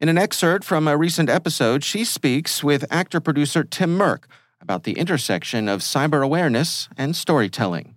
In 0.01 0.09
an 0.09 0.19
excerpt 0.19 0.65
from 0.65 0.89
a 0.89 0.97
recent 0.97 1.31
episode, 1.31 1.85
she 1.85 2.03
speaks 2.03 2.65
with 2.65 2.85
actor 2.91 3.21
producer 3.21 3.63
Tim 3.63 3.97
Mercx 3.97 4.25
about 4.61 4.83
the 4.83 4.99
intersection 4.99 5.69
of 5.69 5.81
cyber 5.81 6.25
awareness 6.25 6.89
and 6.97 7.15
storytelling. 7.15 7.95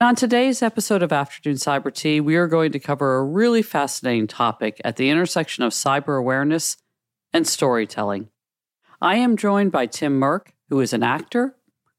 On 0.00 0.14
today's 0.14 0.62
episode 0.62 1.02
of 1.02 1.12
Afternoon 1.12 1.56
Cyber 1.56 1.92
Tea, 1.92 2.20
we 2.20 2.36
are 2.36 2.46
going 2.46 2.70
to 2.70 2.78
cover 2.78 3.16
a 3.16 3.24
really 3.24 3.62
fascinating 3.62 4.28
topic 4.28 4.80
at 4.84 4.94
the 4.94 5.10
intersection 5.10 5.64
of 5.64 5.72
cyber 5.72 6.16
awareness 6.16 6.76
and 7.32 7.44
storytelling. 7.44 8.28
I 9.02 9.16
am 9.16 9.36
joined 9.36 9.72
by 9.72 9.86
Tim 9.86 10.20
Mercx, 10.20 10.52
who 10.68 10.78
is 10.78 10.92
an 10.92 11.02
actor, 11.02 11.56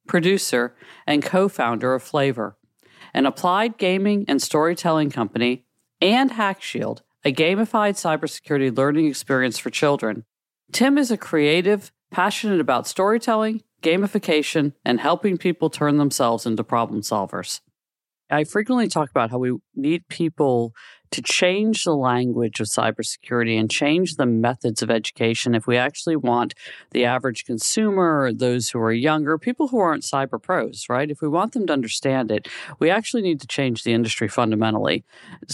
producer, 0.08 0.76
and 1.08 1.24
co 1.24 1.48
founder 1.48 1.94
of 1.94 2.04
Flavor, 2.04 2.58
an 3.14 3.26
applied 3.26 3.78
gaming 3.78 4.26
and 4.28 4.42
storytelling 4.42 5.10
company, 5.10 5.66
and 6.02 6.32
HackShield, 6.32 7.02
a 7.24 7.34
gamified 7.34 7.96
cybersecurity 7.96 8.76
learning 8.76 9.08
experience 9.08 9.58
for 9.58 9.70
children. 9.70 10.26
Tim 10.72 10.98
is 10.98 11.12
a 11.12 11.18
creative, 11.18 11.92
passionate 12.12 12.60
about 12.60 12.88
storytelling, 12.88 13.62
gamification, 13.82 14.74
and 14.84 15.00
helping 15.00 15.38
people 15.38 15.70
turn 15.70 15.98
themselves 15.98 16.46
into 16.46 16.64
problem 16.64 17.02
solvers. 17.02 17.62
I 18.30 18.44
frequently 18.44 18.88
talk 18.88 19.10
about 19.10 19.30
how 19.30 19.38
we 19.38 19.58
need 19.76 20.08
people 20.08 20.74
to 21.12 21.22
change 21.22 21.84
the 21.84 21.96
language 21.96 22.60
of 22.60 22.68
cybersecurity 22.68 23.60
and 23.60 23.70
change 23.70 24.16
the 24.16 24.26
methods 24.26 24.82
of 24.82 24.92
education 24.92 25.56
if 25.56 25.68
we 25.68 25.78
actually 25.78 26.16
want 26.16 26.54
the 26.92 27.06
average 27.06 27.46
consumer, 27.46 28.32
those 28.34 28.70
who 28.70 28.80
are 28.80 28.92
younger, 28.92 29.38
people 29.38 29.70
who 29.70 29.80
aren't 29.80 30.04
cyber 30.04 30.42
pros, 30.42 30.86
right? 30.90 31.10
If 31.12 31.22
we 31.22 31.28
want 31.28 31.54
them 31.54 31.68
to 31.68 31.74
understand 31.74 32.32
it, 32.32 32.48
we 32.80 32.90
actually 32.90 33.22
need 33.22 33.42
to 33.42 33.48
change 33.48 33.84
the 33.84 33.94
industry 33.94 34.28
fundamentally. 34.28 35.04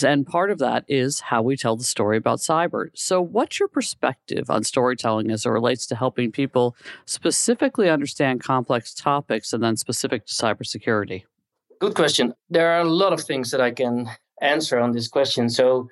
And 0.03 0.25
part 0.25 0.51
of 0.51 0.59
that 0.59 0.85
is 0.87 1.21
how 1.21 1.41
we 1.41 1.57
tell 1.57 1.75
the 1.75 1.83
story 1.83 2.17
about 2.17 2.39
cyber. 2.39 2.89
So, 2.93 3.21
what's 3.21 3.59
your 3.59 3.69
perspective 3.69 4.49
on 4.49 4.63
storytelling 4.63 5.31
as 5.31 5.45
it 5.45 5.49
relates 5.49 5.85
to 5.87 5.95
helping 5.95 6.31
people 6.31 6.75
specifically 7.05 7.89
understand 7.89 8.43
complex 8.43 8.93
topics 8.93 9.53
and 9.53 9.63
then 9.63 9.77
specific 9.77 10.25
to 10.25 10.33
cybersecurity? 10.33 11.23
Good 11.79 11.95
question. 11.95 12.35
There 12.49 12.71
are 12.71 12.81
a 12.81 12.89
lot 12.89 13.11
of 13.11 13.21
things 13.21 13.49
that 13.51 13.59
I 13.59 13.71
can 13.71 14.07
answer 14.41 14.79
on 14.79 14.91
this 14.91 15.07
question. 15.07 15.49
So, 15.49 15.89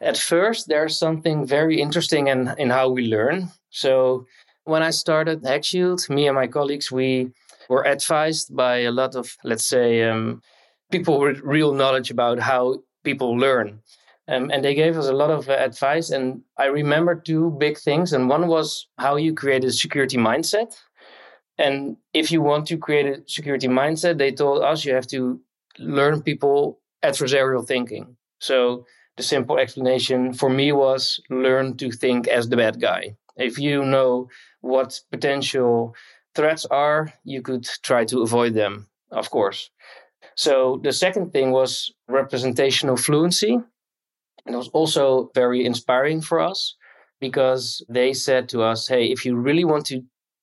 at 0.00 0.18
first, 0.18 0.68
there's 0.68 0.98
something 0.98 1.46
very 1.46 1.80
interesting 1.80 2.28
in, 2.28 2.54
in 2.58 2.70
how 2.70 2.88
we 2.90 3.06
learn. 3.06 3.50
So, 3.70 4.26
when 4.64 4.82
I 4.82 4.90
started 4.90 5.42
HackShield, 5.42 6.08
me 6.08 6.26
and 6.26 6.34
my 6.34 6.46
colleagues, 6.46 6.90
we 6.90 7.30
were 7.68 7.86
advised 7.86 8.54
by 8.54 8.78
a 8.78 8.90
lot 8.90 9.14
of, 9.14 9.36
let's 9.44 9.66
say, 9.66 10.02
um, 10.02 10.42
people 10.90 11.18
with 11.18 11.40
real 11.40 11.74
knowledge 11.74 12.10
about 12.10 12.38
how 12.38 12.82
people 13.02 13.36
learn. 13.36 13.80
Um, 14.26 14.50
and 14.50 14.64
they 14.64 14.74
gave 14.74 14.96
us 14.96 15.06
a 15.06 15.12
lot 15.12 15.30
of 15.30 15.48
uh, 15.48 15.52
advice. 15.52 16.10
And 16.10 16.42
I 16.56 16.66
remember 16.66 17.14
two 17.14 17.50
big 17.58 17.78
things. 17.78 18.12
And 18.12 18.28
one 18.28 18.48
was 18.48 18.88
how 18.98 19.16
you 19.16 19.34
create 19.34 19.64
a 19.64 19.72
security 19.72 20.16
mindset. 20.16 20.74
And 21.58 21.96
if 22.14 22.32
you 22.32 22.40
want 22.40 22.66
to 22.68 22.78
create 22.78 23.06
a 23.06 23.22
security 23.26 23.68
mindset, 23.68 24.18
they 24.18 24.32
told 24.32 24.62
us 24.62 24.84
you 24.84 24.94
have 24.94 25.06
to 25.08 25.40
learn 25.78 26.22
people 26.22 26.80
adversarial 27.04 27.66
thinking. 27.66 28.16
So 28.40 28.86
the 29.16 29.22
simple 29.22 29.58
explanation 29.58 30.32
for 30.32 30.50
me 30.50 30.72
was 30.72 31.20
learn 31.30 31.76
to 31.76 31.90
think 31.90 32.26
as 32.26 32.48
the 32.48 32.56
bad 32.56 32.80
guy. 32.80 33.16
If 33.36 33.58
you 33.58 33.84
know 33.84 34.28
what 34.60 35.00
potential 35.10 35.94
threats 36.34 36.64
are, 36.66 37.12
you 37.24 37.42
could 37.42 37.64
try 37.82 38.04
to 38.06 38.22
avoid 38.22 38.54
them, 38.54 38.88
of 39.10 39.30
course. 39.30 39.70
So 40.36 40.80
the 40.82 40.92
second 40.92 41.32
thing 41.32 41.52
was 41.52 41.92
representational 42.08 42.96
fluency. 42.96 43.54
And 44.46 44.54
it 44.54 44.58
was 44.58 44.68
also 44.68 45.30
very 45.34 45.64
inspiring 45.64 46.20
for 46.20 46.40
us 46.40 46.76
because 47.20 47.84
they 47.88 48.12
said 48.12 48.48
to 48.50 48.62
us, 48.62 48.88
hey, 48.88 49.06
if 49.06 49.24
you 49.24 49.36
really 49.36 49.64
want 49.64 49.86
to 49.86 50.02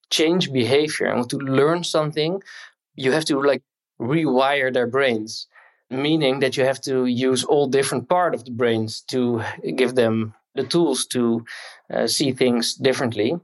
change 0.10 0.52
behavior 0.52 1.08
and 1.08 1.18
want 1.18 1.30
to 1.32 1.38
learn 1.38 1.84
something, 1.84 2.42
you 2.96 3.12
have 3.12 3.26
to 3.26 3.40
like 3.42 3.62
rewire 4.00 4.74
their 4.74 4.88
brains, 4.88 5.48
meaning 5.92 6.40
that 6.40 6.56
you 6.56 6.64
have 6.64 6.82
to 6.82 7.06
use 7.06 7.44
all 7.44 7.68
different 7.68 8.08
part 8.08 8.34
of 8.34 8.46
the 8.46 8.52
brains 8.52 9.02
to 9.02 9.44
give 9.76 9.96
them 9.96 10.34
the 10.56 10.64
tools 10.64 11.06
to 11.08 11.46
uh, 11.94 12.08
see 12.08 12.32
things 12.32 12.74
differently. 12.76 13.36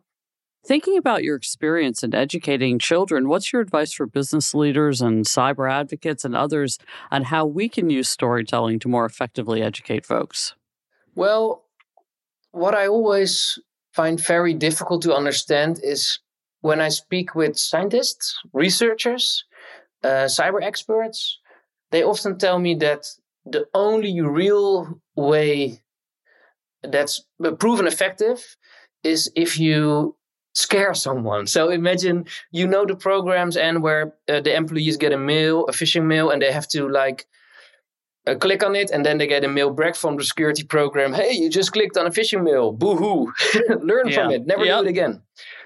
Thinking 0.65 0.97
about 0.97 1.23
your 1.23 1.35
experience 1.35 2.03
in 2.03 2.13
educating 2.13 2.79
children, 2.79 3.29
what's 3.29 3.53
your 3.53 3.61
advice 3.61 3.93
for 3.93 4.05
business 4.05 4.53
leaders 4.53 5.01
and 5.01 5.25
cyber 5.25 5.71
advocates 5.71 6.25
and 6.25 6.35
others 6.35 6.77
on 7.09 7.23
how 7.23 7.45
we 7.45 7.69
can 7.69 7.89
use 7.89 8.09
storytelling 8.09 8.79
to 8.79 8.89
more 8.89 9.05
effectively 9.05 9.61
educate 9.61 10.05
folks? 10.05 10.55
Well, 11.15 11.63
what 12.51 12.75
I 12.75 12.87
always 12.87 13.59
find 13.93 14.19
very 14.19 14.53
difficult 14.53 15.01
to 15.03 15.15
understand 15.15 15.79
is 15.83 16.19
when 16.61 16.81
I 16.81 16.89
speak 16.89 17.33
with 17.33 17.57
scientists, 17.57 18.37
researchers, 18.51 19.45
uh, 20.03 20.27
cyber 20.27 20.61
experts, 20.61 21.39
they 21.91 22.03
often 22.03 22.37
tell 22.37 22.59
me 22.59 22.75
that 22.75 23.05
the 23.45 23.65
only 23.73 24.19
real 24.21 25.01
way 25.15 25.81
that's 26.83 27.25
proven 27.59 27.87
effective 27.87 28.57
is 29.03 29.31
if 29.35 29.59
you 29.59 30.15
scare 30.53 30.93
someone. 30.93 31.47
So 31.47 31.69
imagine 31.69 32.25
you 32.51 32.67
know 32.67 32.85
the 32.85 32.95
programs 32.95 33.57
and 33.57 33.81
where 33.81 34.13
uh, 34.27 34.41
the 34.41 34.55
employees 34.55 34.97
get 34.97 35.13
a 35.13 35.17
mail, 35.17 35.65
a 35.65 35.71
phishing 35.71 36.05
mail, 36.05 36.31
and 36.31 36.41
they 36.41 36.51
have 36.51 36.67
to 36.69 36.89
like 36.89 37.27
uh, 38.25 38.35
click 38.35 38.63
on 38.63 38.75
it, 38.75 38.89
and 38.91 39.05
then 39.05 39.17
they 39.17 39.27
get 39.27 39.43
a 39.43 39.47
mail 39.47 39.69
back 39.69 39.95
from 39.95 40.17
the 40.17 40.23
security 40.23 40.63
program. 40.63 41.13
Hey, 41.13 41.33
you 41.33 41.49
just 41.49 41.71
clicked 41.71 41.97
on 41.97 42.07
a 42.07 42.11
phishing 42.11 42.43
mail. 42.43 42.71
Boo 42.71 42.95
hoo! 42.95 43.33
Learn 43.81 44.07
yeah. 44.09 44.15
from 44.15 44.31
it. 44.31 44.45
Never 44.45 44.65
yep. 44.65 44.79
do 44.79 44.85
it 44.85 44.89
again. 44.89 45.21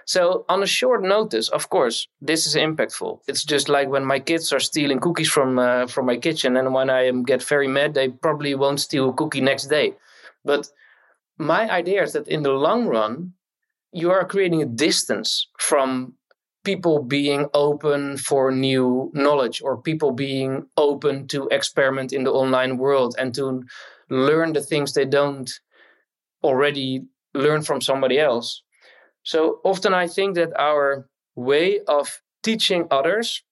So 0.06 0.46
on 0.50 0.64
a 0.64 0.68
short 0.68 1.04
notice, 1.04 1.50
of 1.50 1.70
course, 1.70 2.08
this 2.22 2.46
is 2.48 2.56
impactful. 2.56 3.20
It's 3.28 3.44
just 3.44 3.70
like 3.70 3.90
when 3.90 4.06
my 4.06 4.20
kids 4.20 4.52
are 4.52 4.60
stealing 4.60 5.00
cookies 5.00 5.30
from 5.30 5.60
uh, 5.60 5.88
from 5.88 6.06
my 6.06 6.18
kitchen, 6.18 6.58
and 6.58 6.74
when 6.74 6.90
I 6.90 7.12
get 7.26 7.44
very 7.44 7.68
mad, 7.68 7.94
they 7.94 8.10
probably 8.10 8.56
won't 8.56 8.80
steal 8.80 9.10
a 9.10 9.14
cookie 9.14 9.42
next 9.42 9.68
day. 9.68 9.94
But 10.44 10.70
my 11.38 11.70
idea 11.70 12.04
is 12.04 12.14
that 12.14 12.28
in 12.28 12.44
the 12.44 12.52
long 12.52 12.88
run, 12.88 13.34
you 13.92 14.12
are 14.12 14.26
creating 14.26 14.62
a 14.62 14.66
distance 14.66 15.48
from 15.60 16.16
people 16.64 17.02
being 17.02 17.48
open 17.54 18.18
for 18.18 18.52
new 18.52 19.12
knowledge 19.14 19.62
or 19.64 19.82
people 19.82 20.12
being 20.12 20.68
open 20.78 21.28
to 21.28 21.48
experiment 21.50 22.14
in 22.14 22.24
the 22.24 22.32
online 22.32 22.78
world 22.78 23.16
and 23.18 23.34
to 23.34 23.64
learn 24.10 24.54
the 24.54 24.62
things 24.62 24.94
they 24.94 25.06
don't 25.06 25.60
already 26.44 27.04
learn 27.34 27.62
from 27.62 27.82
somebody 27.82 28.20
else 28.20 28.62
so 29.24 29.60
often 29.64 29.94
I 29.94 30.08
think 30.08 30.36
that 30.36 30.58
our 30.60 31.08
way 31.36 31.82
of 31.88 32.22
teaching 32.44 32.88
others 32.92 33.44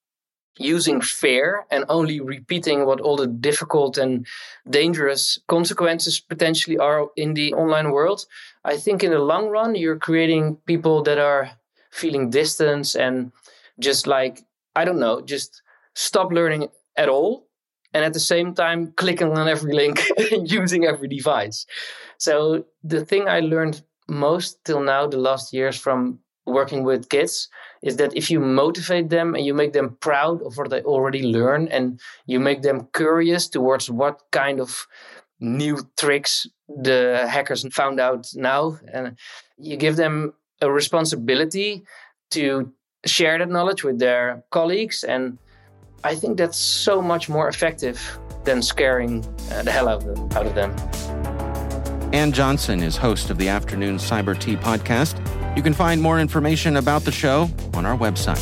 using 0.57 0.99
fear 0.99 1.65
and 1.71 1.85
only 1.87 2.19
repeating 2.19 2.85
what 2.85 2.99
all 2.99 3.15
the 3.15 3.27
difficult 3.27 3.97
and 3.97 4.27
dangerous 4.69 5.39
consequences 5.47 6.19
potentially 6.19 6.77
are 6.77 7.07
in 7.15 7.33
the 7.33 7.53
online 7.53 7.91
world, 7.91 8.25
I 8.65 8.77
think 8.77 9.03
in 9.03 9.11
the 9.11 9.19
long 9.19 9.47
run, 9.47 9.75
you're 9.75 9.97
creating 9.97 10.57
people 10.65 11.01
that 11.03 11.17
are 11.17 11.51
feeling 11.91 12.29
distance 12.29 12.93
and 12.95 13.31
just 13.79 14.05
like, 14.05 14.43
I 14.75 14.85
don't 14.85 14.99
know, 14.99 15.21
just 15.21 15.61
stop 15.95 16.31
learning 16.31 16.67
at 16.97 17.09
all. 17.09 17.47
And 17.93 18.05
at 18.05 18.13
the 18.13 18.19
same 18.19 18.53
time, 18.53 18.93
clicking 18.97 19.35
on 19.35 19.47
every 19.47 19.73
link 19.73 20.03
and 20.31 20.51
using 20.51 20.85
every 20.85 21.07
device. 21.07 21.65
So 22.19 22.65
the 22.83 23.03
thing 23.03 23.27
I 23.27 23.39
learned 23.39 23.81
most 24.09 24.63
till 24.65 24.81
now, 24.81 25.07
the 25.07 25.17
last 25.17 25.53
years 25.53 25.77
from 25.77 26.19
working 26.45 26.83
with 26.83 27.09
kids, 27.09 27.47
is 27.81 27.97
that 27.97 28.15
if 28.15 28.31
you 28.31 28.39
motivate 28.39 29.09
them 29.09 29.35
and 29.35 29.45
you 29.45 29.53
make 29.53 29.73
them 29.73 29.97
proud 29.99 30.41
of 30.41 30.57
what 30.57 30.69
they 30.69 30.81
already 30.81 31.23
learn 31.23 31.67
and 31.67 31.99
you 32.25 32.39
make 32.39 32.61
them 32.61 32.87
curious 32.93 33.47
towards 33.47 33.89
what 33.89 34.21
kind 34.31 34.59
of 34.59 34.87
new 35.39 35.77
tricks 35.97 36.47
the 36.67 37.25
hackers 37.29 37.65
found 37.73 37.99
out 37.99 38.27
now 38.35 38.77
and 38.93 39.15
you 39.57 39.77
give 39.77 39.95
them 39.95 40.33
a 40.61 40.69
responsibility 40.69 41.83
to 42.29 42.71
share 43.05 43.37
that 43.37 43.49
knowledge 43.49 43.83
with 43.83 43.99
their 43.99 44.43
colleagues 44.51 45.05
and 45.05 45.37
i 46.03 46.13
think 46.13 46.37
that's 46.37 46.57
so 46.57 47.01
much 47.01 47.29
more 47.29 47.47
effective 47.47 48.19
than 48.43 48.61
scaring 48.61 49.23
uh, 49.51 49.63
the 49.63 49.71
hell 49.71 49.87
out 49.87 50.03
of 50.03 50.15
them, 50.15 50.29
out 50.37 50.45
of 50.45 50.55
them. 50.55 51.18
Ann 52.11 52.31
Johnson 52.31 52.81
is 52.81 52.97
host 52.97 53.29
of 53.29 53.37
the 53.37 53.49
Afternoon 53.49 53.97
Cyber 53.97 54.37
Tea 54.37 54.55
podcast. 54.55 55.15
You 55.55 55.61
can 55.61 55.73
find 55.73 56.01
more 56.01 56.19
information 56.19 56.75
about 56.75 57.03
the 57.03 57.11
show 57.11 57.49
on 57.75 57.85
our 57.85 57.95
website. 57.95 58.39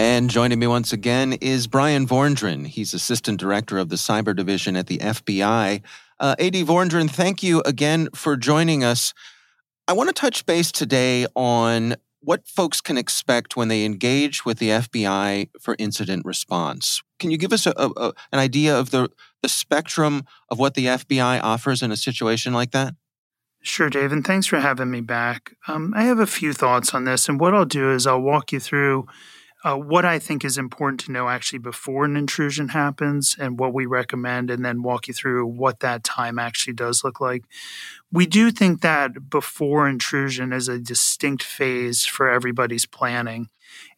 And 0.00 0.30
joining 0.30 0.58
me 0.58 0.66
once 0.66 0.92
again 0.92 1.34
is 1.34 1.68
Bryan 1.68 2.04
Vorndran. 2.04 2.66
He's 2.66 2.92
Assistant 2.92 3.38
Director 3.38 3.78
of 3.78 3.88
the 3.88 3.96
Cyber 3.96 4.34
Division 4.34 4.74
at 4.74 4.88
the 4.88 4.98
FBI. 4.98 5.80
Uh, 6.20 6.34
AD 6.38 6.56
thank 7.10 7.42
you 7.42 7.62
again 7.64 8.08
for 8.14 8.36
joining 8.36 8.82
us. 8.82 9.14
I 9.86 9.92
want 9.92 10.08
to 10.08 10.12
touch 10.12 10.44
base 10.46 10.72
today 10.72 11.26
on 11.34 11.96
what 12.20 12.46
folks 12.46 12.80
can 12.80 12.98
expect 12.98 13.56
when 13.56 13.68
they 13.68 13.84
engage 13.84 14.44
with 14.44 14.58
the 14.58 14.70
FBI 14.70 15.50
for 15.60 15.76
incident 15.78 16.24
response. 16.24 17.02
Can 17.18 17.30
you 17.30 17.38
give 17.38 17.52
us 17.52 17.66
a, 17.66 17.72
a, 17.76 18.12
an 18.32 18.38
idea 18.38 18.78
of 18.78 18.90
the, 18.90 19.08
the 19.42 19.48
spectrum 19.48 20.24
of 20.50 20.58
what 20.58 20.74
the 20.74 20.86
FBI 20.86 21.40
offers 21.42 21.82
in 21.82 21.92
a 21.92 21.96
situation 21.96 22.52
like 22.52 22.72
that? 22.72 22.94
Sure, 23.62 23.90
Dave, 23.90 24.12
and 24.12 24.26
thanks 24.26 24.46
for 24.46 24.60
having 24.60 24.90
me 24.90 25.00
back. 25.00 25.54
Um, 25.66 25.92
I 25.96 26.02
have 26.02 26.18
a 26.18 26.26
few 26.26 26.52
thoughts 26.52 26.94
on 26.94 27.04
this, 27.04 27.28
and 27.28 27.40
what 27.40 27.54
I'll 27.54 27.64
do 27.64 27.92
is 27.92 28.06
I'll 28.06 28.20
walk 28.20 28.52
you 28.52 28.60
through 28.60 29.06
uh, 29.64 29.76
what 29.76 30.04
I 30.04 30.18
think 30.18 30.44
is 30.44 30.56
important 30.56 31.00
to 31.00 31.12
know 31.12 31.28
actually 31.28 31.58
before 31.58 32.04
an 32.04 32.16
intrusion 32.16 32.68
happens 32.68 33.36
and 33.38 33.58
what 33.58 33.74
we 33.74 33.86
recommend, 33.86 34.50
and 34.50 34.64
then 34.64 34.82
walk 34.82 35.08
you 35.08 35.14
through 35.14 35.46
what 35.46 35.80
that 35.80 36.04
time 36.04 36.38
actually 36.38 36.74
does 36.74 37.02
look 37.02 37.20
like. 37.20 37.44
We 38.12 38.26
do 38.26 38.50
think 38.50 38.82
that 38.82 39.28
before 39.28 39.88
intrusion 39.88 40.52
is 40.52 40.68
a 40.68 40.78
distinct 40.78 41.42
phase 41.42 42.04
for 42.06 42.28
everybody's 42.28 42.86
planning. 42.86 43.48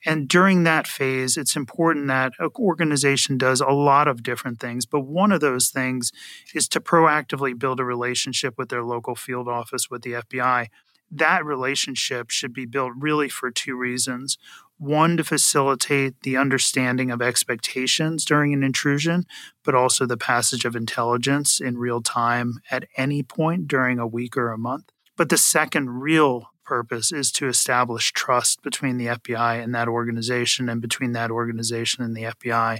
And 0.05 0.29
during 0.29 0.64
that 0.64 0.87
phase, 0.87 1.37
it's 1.37 1.55
important 1.55 2.09
that 2.09 2.33
an 2.38 2.51
organization 2.59 3.38
does 3.38 3.61
a 3.61 3.68
lot 3.68 4.09
of 4.09 4.23
different 4.23 4.61
things. 4.61 4.87
But 4.87 5.01
one 5.01 5.31
of 5.31 5.40
those 5.40 5.68
things 5.68 6.11
is 6.55 6.68
to 6.68 6.81
proactively 6.81 7.57
build 7.57 7.81
a 7.81 7.85
relationship 7.85 8.55
with 8.57 8.70
their 8.70 8.83
local 8.83 9.14
field 9.14 9.46
office 9.46 9.90
with 9.90 10.03
the 10.03 10.12
FBI 10.12 10.68
that 11.11 11.44
relationship 11.44 12.31
should 12.31 12.53
be 12.53 12.66
built 12.66 12.92
really 12.96 13.29
for 13.29 13.51
two 13.51 13.77
reasons. 13.77 14.38
One, 14.81 15.19
to 15.19 15.25
facilitate 15.25 16.23
the 16.23 16.38
understanding 16.38 17.11
of 17.11 17.21
expectations 17.21 18.25
during 18.25 18.55
an 18.55 18.62
intrusion, 18.62 19.27
but 19.62 19.75
also 19.75 20.07
the 20.07 20.16
passage 20.16 20.64
of 20.64 20.75
intelligence 20.75 21.61
in 21.61 21.77
real 21.77 22.01
time 22.01 22.61
at 22.71 22.88
any 22.97 23.23
point 23.23 23.69
during 23.69 23.99
a 23.99 24.07
week 24.07 24.38
or 24.38 24.51
a 24.51 24.57
month. 24.57 24.90
But 25.19 25.29
the 25.29 25.37
second 25.37 26.01
real 26.01 26.49
purpose 26.71 27.11
is 27.11 27.33
to 27.33 27.49
establish 27.49 28.13
trust 28.13 28.63
between 28.63 28.97
the 28.97 29.07
FBI 29.07 29.61
and 29.61 29.75
that 29.75 29.89
organization 29.89 30.69
and 30.69 30.81
between 30.81 31.11
that 31.15 31.29
organization 31.29 32.05
and 32.05 32.17
the 32.17 32.23
FBI. 32.23 32.79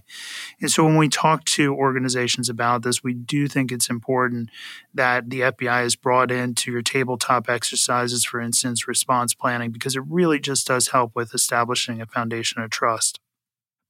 And 0.61 0.71
so 0.71 0.85
when 0.85 0.97
we 0.97 1.09
talk 1.09 1.45
to 1.57 1.75
organizations 1.75 2.49
about 2.49 2.85
this, 2.85 3.03
we 3.03 3.15
do 3.15 3.49
think 3.49 3.73
it's 3.73 3.91
important 3.91 4.51
that 4.95 5.29
the 5.29 5.41
FBI 5.41 5.85
is 5.85 5.97
brought 5.97 6.31
into 6.31 6.71
your 6.71 6.83
tabletop 6.83 7.49
exercises, 7.49 8.25
for 8.25 8.41
instance, 8.41 8.87
response 8.87 9.35
planning, 9.35 9.73
because 9.73 9.97
it 9.97 10.05
really 10.09 10.39
just 10.39 10.69
does 10.69 10.89
help 10.89 11.17
with 11.17 11.35
establishing 11.35 12.01
a 12.01 12.07
foundation 12.07 12.63
of 12.63 12.71
trust. 12.71 13.19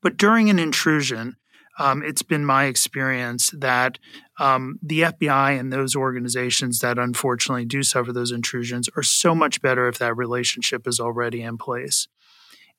But 0.00 0.16
during 0.16 0.48
an 0.48 0.58
intrusion, 0.58 1.36
um, 1.78 2.02
it's 2.02 2.22
been 2.22 2.44
my 2.44 2.64
experience 2.64 3.50
that 3.50 3.98
um, 4.38 4.78
the 4.82 5.02
FBI 5.02 5.58
and 5.58 5.72
those 5.72 5.96
organizations 5.96 6.80
that 6.80 6.98
unfortunately 6.98 7.64
do 7.64 7.82
suffer 7.82 8.12
those 8.12 8.32
intrusions 8.32 8.88
are 8.96 9.02
so 9.02 9.34
much 9.34 9.62
better 9.62 9.88
if 9.88 9.98
that 9.98 10.16
relationship 10.16 10.86
is 10.86 11.00
already 11.00 11.42
in 11.42 11.56
place. 11.58 12.08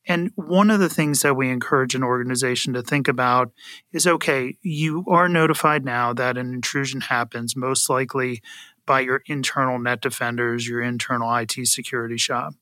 And 0.08 0.32
one 0.36 0.72
of 0.72 0.80
the 0.80 0.90
things 0.90 1.22
that 1.22 1.36
we 1.36 1.50
encourage 1.50 1.94
an 1.94 2.04
organization 2.04 2.74
to 2.74 2.82
think 2.82 3.08
about 3.08 3.52
is 3.94 4.08
okay, 4.08 4.58
you 4.62 5.06
are 5.08 5.30
notified 5.30 5.86
now 5.86 6.14
that 6.14 6.38
an 6.38 6.54
intrusion 6.54 7.02
happens, 7.02 7.56
most 7.56 7.90
likely 7.90 8.42
by 8.86 9.02
your 9.02 9.22
internal 9.28 9.78
net 9.78 10.02
defenders, 10.02 10.68
your 10.68 10.82
internal 10.82 11.34
IT 11.36 11.54
security 11.68 12.18
shop. 12.18 12.54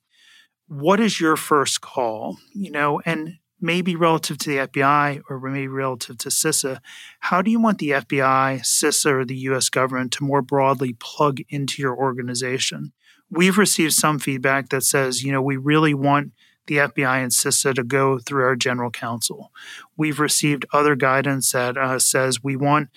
What 0.68 1.00
is 1.00 1.20
your 1.20 1.36
first 1.36 1.82
call? 1.82 2.38
You 2.54 2.72
know, 2.72 3.02
and 3.06 3.38
maybe 3.62 3.96
relative 3.96 4.38
to 4.40 4.50
the 4.50 4.68
FBI 4.68 5.22
or 5.30 5.40
maybe 5.40 5.68
relative 5.68 6.18
to 6.20 6.30
CISA, 6.30 6.80
how 7.20 7.42
do 7.42 7.52
you 7.52 7.60
want 7.60 7.80
the 7.80 7.92
FBI, 7.92 8.62
CISA, 8.62 9.12
or 9.12 9.26
the 9.26 9.36
US 9.36 9.70
government 9.70 10.12
to 10.14 10.24
more 10.24 10.42
broadly 10.42 10.94
plug 11.00 11.40
into 11.50 11.82
your 11.82 11.96
organization? 11.96 12.94
We've 13.30 13.58
received 13.58 13.94
some 13.94 14.20
feedback 14.20 14.70
that 14.70 14.84
says, 14.84 15.24
you 15.24 15.32
know, 15.32 15.42
we 15.42 15.58
really 15.58 15.94
want 15.94 16.32
the 16.68 16.78
FBI 16.78 17.24
and 17.24 17.32
CISA 17.32 17.74
to 17.76 17.84
go 17.84 18.20
through 18.20 18.44
our 18.44 18.56
general 18.56 18.92
counsel. 18.92 19.52
We've 19.98 20.20
received 20.20 20.66
other 20.72 20.96
guidance 20.96 21.52
that 21.52 21.78
uh, 21.78 22.00
says 22.00 22.44
we 22.44 22.56
want 22.56 22.90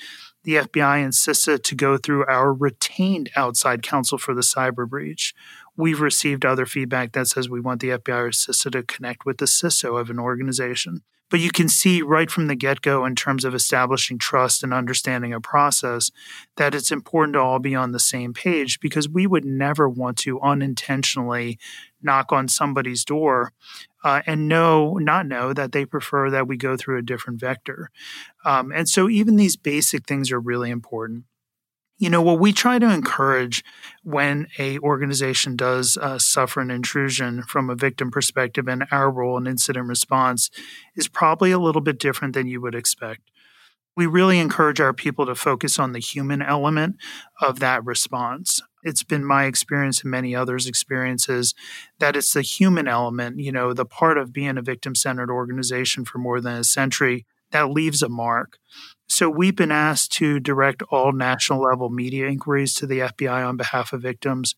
the 0.45 0.55
FBI 0.57 1.03
and 1.03 1.13
CISA 1.13 1.63
to 1.63 1.75
go 1.75 1.97
through 1.97 2.27
our 2.27 2.53
retained 2.53 3.31
outside 3.37 3.83
counsel 3.83 4.19
for 4.19 4.35
the 4.35 4.41
cyber 4.41 4.89
breach. 4.89 5.35
We've 5.77 6.01
received 6.01 6.45
other 6.45 6.67
feedback 6.67 7.13
that 7.13 7.29
says 7.29 7.49
we 7.49 7.61
want 7.61 7.81
the 7.81 7.91
FBI 7.91 8.09
or 8.09 8.31
CISA 8.31 8.73
to 8.73 8.83
connect 8.83 9.25
with 9.25 9.39
the 9.39 9.47
CISO 9.47 9.99
of 9.99 10.11
an 10.11 10.19
organization. 10.19 11.03
But 11.33 11.41
you 11.41 11.51
can 11.51 11.71
see 11.71 12.03
right 12.03 12.31
from 12.31 12.47
the 12.47 12.55
get 12.55 12.83
go, 12.83 13.07
in 13.07 13.15
terms 13.15 13.47
of 13.47 13.55
establishing 13.55 14.19
trust 14.19 14.63
and 14.63 14.75
understanding 14.75 15.33
a 15.33 15.41
process, 15.41 16.11
that 16.57 16.75
it's 16.75 16.93
important 16.93 17.33
to 17.33 17.41
all 17.41 17.59
be 17.59 17.75
on 17.75 17.93
the 17.93 17.99
same 17.99 18.35
page 18.35 18.81
because 18.81 19.09
we 19.09 19.27
would 19.27 19.47
never 19.47 19.89
want 19.89 20.19
to 20.19 20.39
unintentionally 20.43 21.59
knock 22.03 22.33
on 22.33 22.49
somebody's 22.49 23.03
door 23.03 23.55
uh, 24.05 24.21
and 24.27 24.47
know, 24.47 24.99
not 24.99 25.27
know 25.27 25.55
that 25.55 25.73
they 25.73 25.87
prefer 25.87 26.29
that 26.29 26.47
we 26.47 26.59
go 26.59 26.77
through 26.77 26.99
a 26.99 27.03
different 27.03 27.41
vector. 27.41 27.89
Um, 28.45 28.71
and 28.71 28.87
so 28.87 29.09
even 29.09 29.37
these 29.37 29.57
basic 29.57 30.05
things 30.07 30.31
are 30.31 30.41
really 30.41 30.69
important 30.69 31.25
you 32.03 32.11
know 32.11 32.21
what 32.21 32.41
we 32.41 32.53
try 32.53 32.81
to 32.81 32.93
encourage 32.93 33.63
when 34.03 34.49
a 34.59 34.77
organization 34.81 35.55
does 35.55 35.97
uh, 35.97 36.19
suffer 36.19 36.61
an 36.61 36.69
intrusion 36.69 37.45
from 37.45 37.71
a 37.71 37.77
victim 37.77 38.11
perspective 38.11 38.67
and 38.67 38.85
our 38.91 39.09
role 39.09 39.39
in 39.39 39.47
incident 39.47 39.87
response 39.87 40.51
is 40.97 41.07
probably 41.07 41.53
a 41.53 41.61
little 41.61 41.81
bit 41.81 42.01
different 42.01 42.35
than 42.35 42.49
you 42.49 42.61
would 42.61 42.75
expect. 42.75 43.31
We 43.97 44.07
really 44.07 44.41
encourage 44.41 44.81
our 44.81 44.93
people 44.93 45.27
to 45.27 45.37
focus 45.37 45.79
on 45.79 45.93
the 45.93 46.01
human 46.01 46.43
element 46.43 46.97
of 47.41 47.61
that 47.61 47.85
response. 47.85 48.61
It's 48.83 49.05
been 49.05 49.25
my 49.25 49.45
experience 49.45 50.03
and 50.03 50.11
many 50.11 50.35
others 50.35 50.67
experiences 50.67 51.55
that 52.01 52.17
it's 52.17 52.33
the 52.33 52.43
human 52.43 52.89
element 52.89 53.39
you 53.39 53.53
know 53.53 53.73
the 53.73 53.87
part 53.87 54.19
of 54.19 54.33
being 54.33 54.59
a 54.59 54.63
victim 54.63 54.97
centered 54.97 55.31
organization 55.31 56.05
for 56.05 56.19
more 56.19 56.41
than 56.41 56.57
a 56.57 56.65
century 56.65 57.27
that 57.53 57.71
leaves 57.71 58.03
a 58.03 58.09
mark 58.09 58.59
so 59.13 59.29
we've 59.29 59.55
been 59.55 59.71
asked 59.71 60.11
to 60.13 60.41
direct 60.41 60.83
all 60.91 61.13
national 61.13 61.61
level 61.61 61.91
media 61.91 62.29
inquiries 62.29 62.75
to 62.77 62.87
the 62.87 63.01
FBI 63.01 63.47
on 63.47 63.59
behalf 63.59 63.93
of 63.93 64.01
victims. 64.01 64.55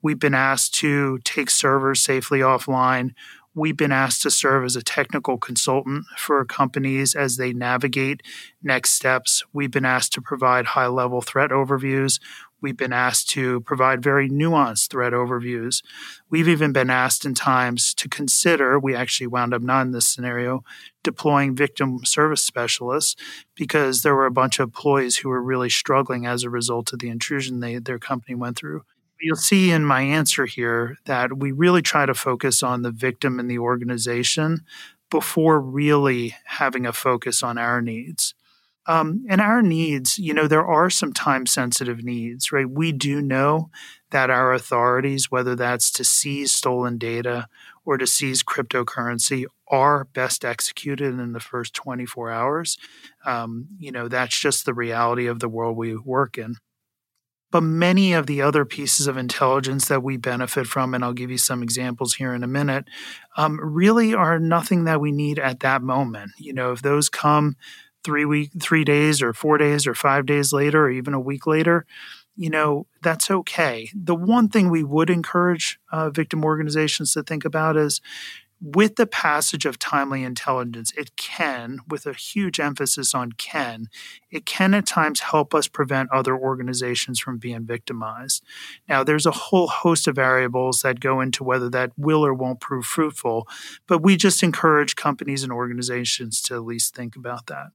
We've 0.00 0.18
been 0.18 0.32
asked 0.32 0.72
to 0.76 1.18
take 1.24 1.50
servers 1.50 2.00
safely 2.00 2.38
offline. 2.38 3.10
We've 3.54 3.76
been 3.76 3.92
asked 3.92 4.22
to 4.22 4.30
serve 4.30 4.64
as 4.64 4.76
a 4.76 4.82
technical 4.82 5.36
consultant 5.36 6.06
for 6.16 6.42
companies 6.46 7.14
as 7.14 7.36
they 7.36 7.52
navigate 7.52 8.22
next 8.62 8.92
steps. 8.92 9.44
We've 9.52 9.70
been 9.70 9.84
asked 9.84 10.14
to 10.14 10.22
provide 10.22 10.68
high 10.68 10.86
level 10.86 11.20
threat 11.20 11.50
overviews. 11.50 12.18
We've 12.60 12.76
been 12.76 12.92
asked 12.92 13.30
to 13.30 13.60
provide 13.60 14.02
very 14.02 14.28
nuanced 14.28 14.90
threat 14.90 15.12
overviews. 15.12 15.82
We've 16.28 16.48
even 16.48 16.72
been 16.72 16.90
asked 16.90 17.24
in 17.24 17.34
times 17.34 17.94
to 17.94 18.08
consider, 18.08 18.78
we 18.78 18.94
actually 18.94 19.28
wound 19.28 19.54
up 19.54 19.62
not 19.62 19.82
in 19.82 19.92
this 19.92 20.08
scenario, 20.08 20.64
deploying 21.04 21.54
victim 21.54 22.04
service 22.04 22.42
specialists 22.42 23.14
because 23.54 24.02
there 24.02 24.14
were 24.14 24.26
a 24.26 24.30
bunch 24.30 24.58
of 24.58 24.68
employees 24.68 25.18
who 25.18 25.28
were 25.28 25.42
really 25.42 25.70
struggling 25.70 26.26
as 26.26 26.42
a 26.42 26.50
result 26.50 26.92
of 26.92 26.98
the 26.98 27.08
intrusion 27.08 27.60
they, 27.60 27.78
their 27.78 27.98
company 27.98 28.34
went 28.34 28.56
through. 28.56 28.82
You'll 29.20 29.36
see 29.36 29.70
in 29.70 29.84
my 29.84 30.02
answer 30.02 30.46
here 30.46 30.96
that 31.06 31.38
we 31.38 31.50
really 31.50 31.82
try 31.82 32.06
to 32.06 32.14
focus 32.14 32.62
on 32.62 32.82
the 32.82 32.92
victim 32.92 33.40
and 33.40 33.50
the 33.50 33.58
organization 33.58 34.64
before 35.10 35.60
really 35.60 36.36
having 36.44 36.86
a 36.86 36.92
focus 36.92 37.42
on 37.42 37.58
our 37.58 37.80
needs. 37.80 38.34
Um, 38.88 39.26
and 39.28 39.42
our 39.42 39.60
needs, 39.60 40.18
you 40.18 40.32
know, 40.32 40.48
there 40.48 40.66
are 40.66 40.88
some 40.88 41.12
time 41.12 41.44
sensitive 41.44 42.02
needs, 42.02 42.50
right? 42.50 42.68
We 42.68 42.90
do 42.90 43.20
know 43.20 43.68
that 44.10 44.30
our 44.30 44.54
authorities, 44.54 45.30
whether 45.30 45.54
that's 45.54 45.90
to 45.90 46.04
seize 46.04 46.52
stolen 46.52 46.96
data 46.96 47.48
or 47.84 47.98
to 47.98 48.06
seize 48.06 48.42
cryptocurrency, 48.42 49.44
are 49.68 50.04
best 50.04 50.42
executed 50.42 51.20
in 51.20 51.32
the 51.32 51.40
first 51.40 51.74
24 51.74 52.30
hours. 52.30 52.78
Um, 53.26 53.68
you 53.78 53.92
know, 53.92 54.08
that's 54.08 54.38
just 54.40 54.64
the 54.64 54.72
reality 54.72 55.26
of 55.26 55.40
the 55.40 55.50
world 55.50 55.76
we 55.76 55.94
work 55.94 56.38
in. 56.38 56.56
But 57.50 57.62
many 57.62 58.14
of 58.14 58.26
the 58.26 58.40
other 58.42 58.64
pieces 58.64 59.06
of 59.06 59.16
intelligence 59.16 59.88
that 59.88 60.02
we 60.02 60.16
benefit 60.16 60.66
from, 60.66 60.94
and 60.94 61.02
I'll 61.04 61.14
give 61.14 61.30
you 61.30 61.38
some 61.38 61.62
examples 61.62 62.14
here 62.14 62.34
in 62.34 62.42
a 62.42 62.48
minute, 62.48 62.86
um, 63.36 63.58
really 63.62 64.14
are 64.14 64.38
nothing 64.38 64.84
that 64.84 65.00
we 65.00 65.12
need 65.12 65.38
at 65.38 65.60
that 65.60 65.82
moment. 65.82 66.32
You 66.38 66.52
know, 66.54 66.72
if 66.72 66.82
those 66.82 67.08
come 67.08 67.56
three 68.08 68.24
week, 68.24 68.52
three 68.58 68.84
days, 68.84 69.20
or 69.20 69.34
four 69.34 69.58
days, 69.58 69.86
or 69.86 69.92
five 69.92 70.24
days 70.24 70.50
later, 70.50 70.86
or 70.86 70.90
even 70.90 71.12
a 71.12 71.20
week 71.20 71.46
later, 71.46 71.84
you 72.36 72.48
know, 72.48 72.86
that's 73.02 73.30
okay. 73.30 73.90
The 73.94 74.14
one 74.14 74.48
thing 74.48 74.70
we 74.70 74.82
would 74.82 75.10
encourage 75.10 75.78
uh, 75.92 76.08
victim 76.08 76.42
organizations 76.42 77.12
to 77.12 77.22
think 77.22 77.44
about 77.44 77.76
is 77.76 78.00
with 78.62 78.96
the 78.96 79.06
passage 79.06 79.66
of 79.66 79.78
timely 79.78 80.24
intelligence, 80.24 80.90
it 80.96 81.16
can, 81.16 81.80
with 81.86 82.06
a 82.06 82.14
huge 82.14 82.58
emphasis 82.58 83.14
on 83.14 83.32
can, 83.32 83.88
it 84.30 84.46
can 84.46 84.72
at 84.72 84.86
times 84.86 85.20
help 85.20 85.54
us 85.54 85.68
prevent 85.68 86.10
other 86.10 86.34
organizations 86.34 87.20
from 87.20 87.36
being 87.36 87.66
victimized. 87.66 88.42
Now, 88.88 89.04
there's 89.04 89.26
a 89.26 89.32
whole 89.32 89.68
host 89.68 90.08
of 90.08 90.16
variables 90.16 90.80
that 90.80 90.98
go 90.98 91.20
into 91.20 91.44
whether 91.44 91.68
that 91.70 91.92
will 91.98 92.24
or 92.24 92.32
won't 92.32 92.60
prove 92.60 92.86
fruitful, 92.86 93.46
but 93.86 94.02
we 94.02 94.16
just 94.16 94.42
encourage 94.42 94.96
companies 94.96 95.42
and 95.42 95.52
organizations 95.52 96.40
to 96.42 96.54
at 96.54 96.64
least 96.64 96.94
think 96.94 97.16
about 97.16 97.46
that. 97.48 97.68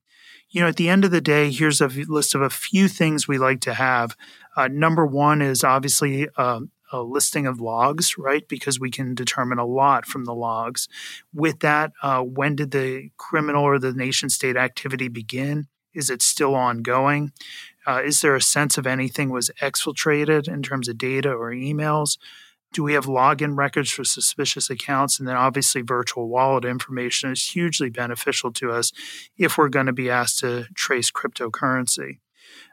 You 0.53 0.61
know, 0.61 0.67
at 0.67 0.75
the 0.75 0.87
end 0.87 1.03
of 1.03 1.09
the 1.09 1.19
day, 1.19 1.51
here's 1.51 1.81
a 1.81 1.87
list 1.87 2.35
of 2.35 2.41
a 2.43 2.49
few 2.49 2.87
things 2.87 3.27
we 3.27 3.39
like 3.39 3.59
to 3.61 3.73
have. 3.73 4.15
Uh, 4.55 4.67
number 4.67 5.03
one 5.03 5.41
is 5.41 5.63
obviously 5.63 6.27
uh, 6.37 6.59
a 6.91 7.01
listing 7.01 7.47
of 7.47 7.59
logs, 7.59 8.19
right? 8.19 8.47
Because 8.47 8.79
we 8.79 8.91
can 8.91 9.15
determine 9.15 9.57
a 9.57 9.65
lot 9.65 10.05
from 10.05 10.25
the 10.25 10.33
logs. 10.35 10.87
With 11.33 11.61
that, 11.61 11.91
uh, 12.03 12.21
when 12.21 12.55
did 12.55 12.69
the 12.69 13.09
criminal 13.17 13.63
or 13.63 13.79
the 13.79 13.93
nation 13.93 14.29
state 14.29 14.55
activity 14.55 15.07
begin? 15.07 15.69
Is 15.91 16.11
it 16.11 16.21
still 16.21 16.53
ongoing? 16.53 17.31
Uh, 17.87 18.03
is 18.05 18.21
there 18.21 18.35
a 18.35 18.41
sense 18.41 18.77
of 18.77 18.85
anything 18.85 19.31
was 19.31 19.49
exfiltrated 19.59 20.47
in 20.47 20.61
terms 20.61 20.87
of 20.87 20.99
data 20.99 21.31
or 21.31 21.49
emails? 21.49 22.19
Do 22.73 22.83
we 22.83 22.93
have 22.93 23.05
login 23.05 23.55
records 23.55 23.91
for 23.91 24.03
suspicious 24.03 24.69
accounts? 24.69 25.19
And 25.19 25.27
then 25.27 25.37
obviously, 25.37 25.81
virtual 25.81 26.27
wallet 26.27 26.65
information 26.65 27.31
is 27.31 27.45
hugely 27.47 27.89
beneficial 27.89 28.51
to 28.53 28.71
us 28.71 28.91
if 29.37 29.57
we're 29.57 29.69
going 29.69 29.85
to 29.85 29.93
be 29.93 30.09
asked 30.09 30.39
to 30.39 30.65
trace 30.75 31.11
cryptocurrency. 31.11 32.19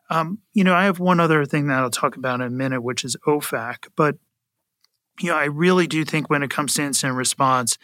Um, 0.09 0.39
you 0.53 0.65
know, 0.65 0.75
I 0.75 0.85
have 0.85 0.99
one 0.99 1.21
other 1.21 1.45
thing 1.45 1.69
that 1.69 1.79
I'll 1.79 1.91
talk 1.91 2.17
about 2.17 2.41
in 2.41 2.47
a 2.47 2.51
minute, 2.51 2.83
which 2.83 3.05
is 3.05 3.17
OFAC. 3.27 3.89
But, 3.95 4.17
you 5.21 5.29
know, 5.29 5.37
I 5.37 5.45
really 5.45 5.87
do 5.87 6.05
think 6.05 6.29
when 6.29 6.43
it 6.43 6.51
comes 6.51 6.75
to 6.75 6.83
incident 6.83 7.17
response, 7.17 7.79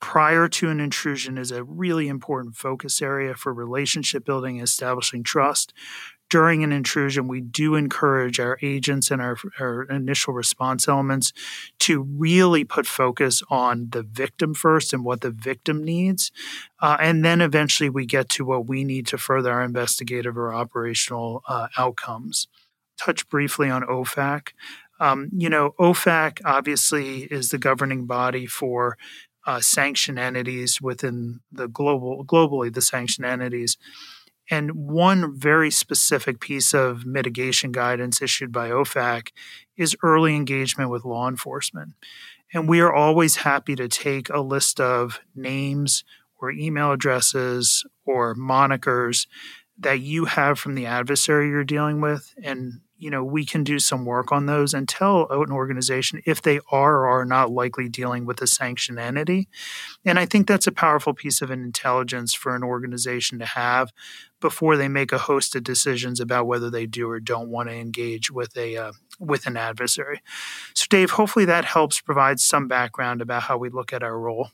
prior 0.00 0.48
to 0.48 0.70
an 0.70 0.80
intrusion 0.80 1.36
is 1.36 1.50
a 1.50 1.64
really 1.64 2.08
important 2.08 2.54
focus 2.54 3.02
area 3.02 3.34
for 3.34 3.52
relationship 3.52 4.24
building, 4.24 4.60
establishing 4.60 5.22
trust 5.22 5.72
during 6.28 6.64
an 6.64 6.72
intrusion, 6.72 7.28
we 7.28 7.40
do 7.40 7.74
encourage 7.74 8.40
our 8.40 8.58
agents 8.62 9.10
and 9.10 9.22
our, 9.22 9.36
our, 9.60 9.82
initial 9.84 10.34
response 10.34 10.88
elements 10.88 11.32
to 11.78 12.02
really 12.02 12.64
put 12.64 12.86
focus 12.86 13.42
on 13.48 13.88
the 13.90 14.02
victim 14.02 14.52
first 14.52 14.92
and 14.92 15.04
what 15.04 15.20
the 15.20 15.30
victim 15.30 15.84
needs. 15.84 16.32
Uh, 16.80 16.96
and 17.00 17.24
then 17.24 17.40
eventually 17.40 17.88
we 17.88 18.06
get 18.06 18.28
to 18.28 18.44
what 18.44 18.66
we 18.66 18.84
need 18.84 19.06
to 19.06 19.18
further 19.18 19.52
our 19.52 19.62
investigative 19.62 20.36
or 20.36 20.52
operational 20.52 21.42
uh, 21.48 21.68
outcomes. 21.78 22.48
Touch 22.98 23.28
briefly 23.28 23.70
on 23.70 23.82
OFAC. 23.82 24.48
Um, 24.98 25.28
you 25.36 25.50
know, 25.50 25.74
OFAC 25.78 26.40
obviously 26.44 27.24
is 27.24 27.50
the 27.50 27.58
governing 27.58 28.06
body 28.06 28.46
for 28.46 28.96
uh, 29.46 29.60
sanctioned 29.60 30.18
entities 30.18 30.80
within 30.80 31.40
the 31.52 31.68
global, 31.68 32.24
globally, 32.24 32.72
the 32.72 32.82
sanctioned 32.82 33.26
entities. 33.26 33.76
And 34.50 34.72
one 34.72 35.36
very 35.36 35.70
specific 35.70 36.40
piece 36.40 36.72
of 36.72 37.04
mitigation 37.04 37.72
guidance 37.72 38.22
issued 38.22 38.52
by 38.52 38.70
OFAC 38.70 39.28
is 39.76 39.96
early 40.02 40.36
engagement 40.36 40.90
with 40.90 41.04
law 41.04 41.28
enforcement. 41.28 41.94
And 42.52 42.68
we 42.68 42.80
are 42.80 42.92
always 42.92 43.36
happy 43.36 43.74
to 43.76 43.88
take 43.88 44.28
a 44.28 44.40
list 44.40 44.80
of 44.80 45.20
names 45.34 46.04
or 46.38 46.50
email 46.50 46.92
addresses 46.92 47.84
or 48.04 48.34
monikers 48.34 49.26
that 49.78 50.00
you 50.00 50.26
have 50.26 50.58
from 50.58 50.74
the 50.74 50.86
adversary 50.86 51.48
you're 51.48 51.64
dealing 51.64 52.00
with 52.00 52.32
and 52.42 52.80
you 52.98 53.10
know, 53.10 53.22
we 53.22 53.44
can 53.44 53.62
do 53.62 53.78
some 53.78 54.04
work 54.04 54.32
on 54.32 54.46
those 54.46 54.72
and 54.72 54.88
tell 54.88 55.28
an 55.30 55.52
organization 55.52 56.22
if 56.24 56.40
they 56.40 56.60
are 56.70 56.94
or 56.94 57.06
are 57.06 57.24
not 57.24 57.50
likely 57.50 57.88
dealing 57.88 58.24
with 58.24 58.40
a 58.40 58.46
sanctioned 58.46 58.98
entity. 58.98 59.48
And 60.04 60.18
I 60.18 60.24
think 60.24 60.46
that's 60.46 60.66
a 60.66 60.72
powerful 60.72 61.12
piece 61.12 61.42
of 61.42 61.50
intelligence 61.50 62.32
for 62.32 62.56
an 62.56 62.62
organization 62.62 63.38
to 63.38 63.44
have 63.44 63.92
before 64.46 64.76
they 64.76 64.86
make 64.86 65.10
a 65.10 65.18
host 65.18 65.56
of 65.56 65.64
decisions 65.64 66.20
about 66.20 66.46
whether 66.46 66.70
they 66.70 66.86
do 66.86 67.10
or 67.10 67.18
don't 67.18 67.48
want 67.48 67.68
to 67.68 67.74
engage 67.74 68.30
with 68.30 68.56
a 68.56 68.76
uh, 68.76 68.92
with 69.18 69.44
an 69.48 69.56
adversary. 69.56 70.20
So, 70.72 70.86
Dave, 70.88 71.10
hopefully 71.10 71.46
that 71.46 71.64
helps 71.64 72.00
provide 72.00 72.38
some 72.38 72.68
background 72.68 73.20
about 73.20 73.42
how 73.42 73.58
we 73.58 73.70
look 73.70 73.92
at 73.92 74.04
our 74.04 74.16
role. 74.16 74.50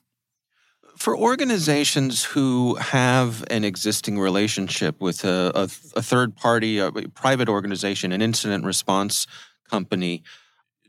For 0.97 1.15
organizations 1.15 2.25
who 2.25 2.77
have 2.77 3.45
an 3.51 3.65
existing 3.65 4.19
relationship 4.19 4.99
with 4.99 5.25
a, 5.25 5.53
a, 5.55 5.63
a 5.99 6.03
third 6.03 6.37
party, 6.37 6.79
a 6.79 6.91
private 6.91 7.51
organization, 7.51 8.13
an 8.13 8.23
incident 8.23 8.65
response 8.65 9.27
company, 9.69 10.23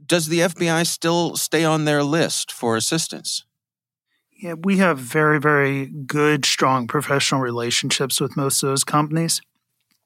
does 0.06 0.28
the 0.28 0.40
FBI 0.40 0.88
still 0.88 1.36
stay 1.36 1.66
on 1.66 1.84
their 1.84 2.04
list 2.04 2.54
for 2.54 2.78
assistance? 2.78 3.44
Yeah, 4.44 4.56
we 4.62 4.80
have 4.80 5.00
very, 5.00 5.40
very 5.40 5.86
good, 5.86 6.44
strong 6.44 6.86
professional 6.86 7.40
relationships 7.40 8.20
with 8.20 8.36
most 8.36 8.62
of 8.62 8.68
those 8.68 8.84
companies, 8.84 9.42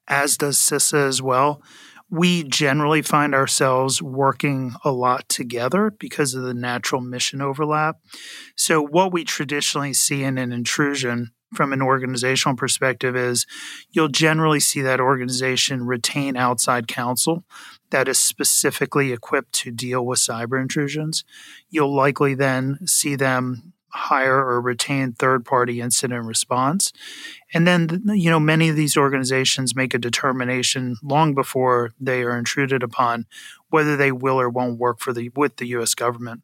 as 0.06 0.36
does 0.36 0.58
CISA 0.58 1.08
as 1.08 1.20
well 1.20 1.60
we 2.10 2.42
generally 2.44 3.02
find 3.02 3.34
ourselves 3.34 4.00
working 4.00 4.74
a 4.84 4.90
lot 4.90 5.28
together 5.28 5.92
because 5.98 6.34
of 6.34 6.42
the 6.42 6.54
natural 6.54 7.00
mission 7.00 7.42
overlap. 7.42 7.96
So, 8.56 8.82
what 8.82 9.12
we 9.12 9.24
traditionally 9.24 9.92
see 9.92 10.22
in 10.22 10.38
an 10.38 10.52
intrusion 10.52 11.32
from 11.54 11.72
an 11.72 11.80
organizational 11.80 12.56
perspective 12.56 13.16
is 13.16 13.46
you'll 13.90 14.08
generally 14.08 14.60
see 14.60 14.82
that 14.82 15.00
organization 15.00 15.86
retain 15.86 16.36
outside 16.36 16.88
counsel 16.88 17.44
that 17.90 18.06
is 18.06 18.18
specifically 18.18 19.12
equipped 19.12 19.52
to 19.52 19.70
deal 19.70 20.04
with 20.04 20.18
cyber 20.18 20.60
intrusions. 20.60 21.24
You'll 21.70 21.94
likely 21.94 22.34
then 22.34 22.86
see 22.86 23.16
them 23.16 23.72
hire 23.90 24.36
or 24.36 24.60
retain 24.60 25.12
third 25.12 25.44
party 25.44 25.80
incident 25.80 26.24
response. 26.24 26.92
And 27.54 27.66
then, 27.66 28.02
you 28.14 28.30
know, 28.30 28.40
many 28.40 28.68
of 28.68 28.76
these 28.76 28.96
organizations 28.96 29.74
make 29.74 29.94
a 29.94 29.98
determination 29.98 30.96
long 31.02 31.34
before 31.34 31.92
they 31.98 32.22
are 32.22 32.38
intruded 32.38 32.82
upon 32.82 33.26
whether 33.70 33.96
they 33.96 34.12
will 34.12 34.40
or 34.40 34.48
won't 34.48 34.78
work 34.78 35.00
for 35.00 35.12
the 35.12 35.30
with 35.34 35.56
the 35.56 35.66
U.S. 35.68 35.94
government. 35.94 36.42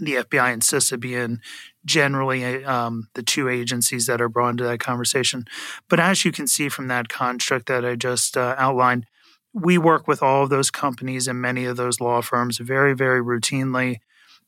The 0.00 0.14
FBI 0.14 0.52
and 0.54 0.62
CISA 0.62 0.98
being 0.98 1.40
generally 1.84 2.64
um, 2.64 3.08
the 3.12 3.22
two 3.22 3.48
agencies 3.50 4.06
that 4.06 4.22
are 4.22 4.28
brought 4.28 4.50
into 4.50 4.64
that 4.64 4.80
conversation. 4.80 5.44
But 5.88 6.00
as 6.00 6.24
you 6.24 6.32
can 6.32 6.46
see 6.46 6.70
from 6.70 6.88
that 6.88 7.10
construct 7.10 7.66
that 7.66 7.84
I 7.84 7.96
just 7.96 8.38
uh, 8.38 8.54
outlined, 8.56 9.04
we 9.52 9.76
work 9.76 10.08
with 10.08 10.22
all 10.22 10.44
of 10.44 10.50
those 10.50 10.70
companies 10.70 11.28
and 11.28 11.40
many 11.40 11.66
of 11.66 11.76
those 11.76 12.00
law 12.00 12.22
firms 12.22 12.56
very, 12.56 12.94
very 12.94 13.20
routinely 13.20 13.98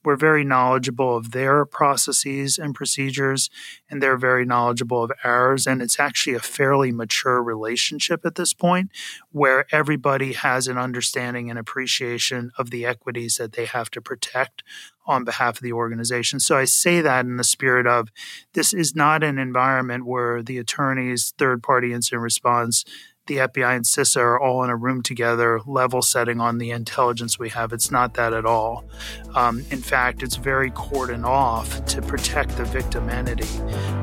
we're 0.05 0.17
very 0.17 0.45
knowledgeable 0.45 1.17
of 1.17 1.31
their 1.33 1.65
processes 1.65 2.59
and 2.59 2.75
procedures, 2.75 3.51
and 3.91 4.03
they're 4.03 4.17
very 4.17 4.45
knowledgeable 4.45 5.03
of 5.03 5.13
ours. 5.23 5.67
And 5.67 5.83
it's 5.83 5.99
actually 5.99 6.35
a 6.35 6.41
fairly 6.41 6.93
mature 6.93 7.43
relationship 7.43 8.25
at 8.25 8.35
this 8.35 8.53
point 8.53 8.91
where 9.33 9.67
everybody 9.73 10.33
has 10.33 10.69
an 10.69 10.79
understanding 10.79 11.51
and 11.51 11.59
appreciation 11.59 12.53
of 12.59 12.71
the 12.71 12.87
equities 12.87 13.37
that 13.37 13.53
they 13.53 13.65
have 13.67 13.91
to 13.91 14.01
protect 14.01 14.63
on 15.07 15.25
behalf 15.25 15.57
of 15.57 15.63
the 15.63 15.73
organization. 15.73 16.41
So 16.41 16.57
I 16.57 16.65
say 16.65 17.01
that 17.01 17.27
in 17.27 17.37
the 17.37 17.45
spirit 17.45 17.87
of 17.87 18.11
this 18.55 18.73
is 18.73 18.95
not 18.95 19.23
an 19.23 19.39
environment 19.39 20.07
where 20.07 20.43
the 20.43 20.59
attorneys, 20.59 21.35
third 21.37 21.63
party 21.63 21.93
incident 21.93 22.23
response, 22.23 22.85
the 23.27 23.37
FBI 23.37 23.77
and 23.77 23.85
CISA 23.85 24.21
are 24.21 24.41
all 24.41 24.63
in 24.65 24.71
a 24.71 24.77
room 24.77 25.03
together, 25.03 25.61
level 25.67 26.03
setting 26.03 26.41
on 26.41 26.59
the 26.59 26.71
intelligence 26.71 27.39
we 27.39 27.49
have. 27.51 27.73
It's 27.73 27.91
not 27.91 28.15
that 28.15 28.33
at 28.33 28.45
all. 28.45 28.85
Um, 29.35 29.65
in 29.71 29.81
fact, 29.81 30.23
it's 30.23 30.37
very 30.37 30.71
cordoned 30.71 31.25
off 31.25 31.85
to 31.87 32.03
protect 32.03 32.57
the 32.57 32.65
victim 32.65 33.09
entity. 33.09 33.49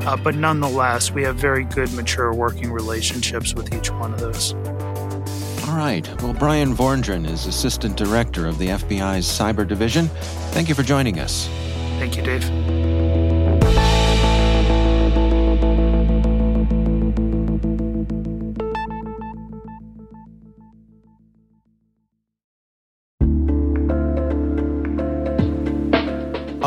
Uh, 0.05 0.17
but 0.17 0.35
nonetheless, 0.35 1.11
we 1.11 1.23
have 1.23 1.35
very 1.35 1.65
good, 1.65 1.91
mature 1.93 2.33
working 2.33 2.71
relationships 2.71 3.53
with 3.53 3.73
each 3.73 3.91
one 3.91 4.13
of 4.13 4.19
those. 4.19 4.53
All 5.67 5.77
right. 5.77 6.07
Well, 6.21 6.33
Bryan 6.33 6.75
Vorndran 6.75 7.29
is 7.29 7.45
Assistant 7.45 7.95
Director 7.95 8.47
of 8.47 8.57
the 8.57 8.69
FBI's 8.69 9.25
Cyber 9.25 9.67
Division. 9.67 10.07
Thank 10.51 10.67
you 10.67 10.75
for 10.75 10.83
joining 10.83 11.19
us. 11.19 11.47
Thank 11.99 12.17
you, 12.17 12.23
Dave. 12.23 12.80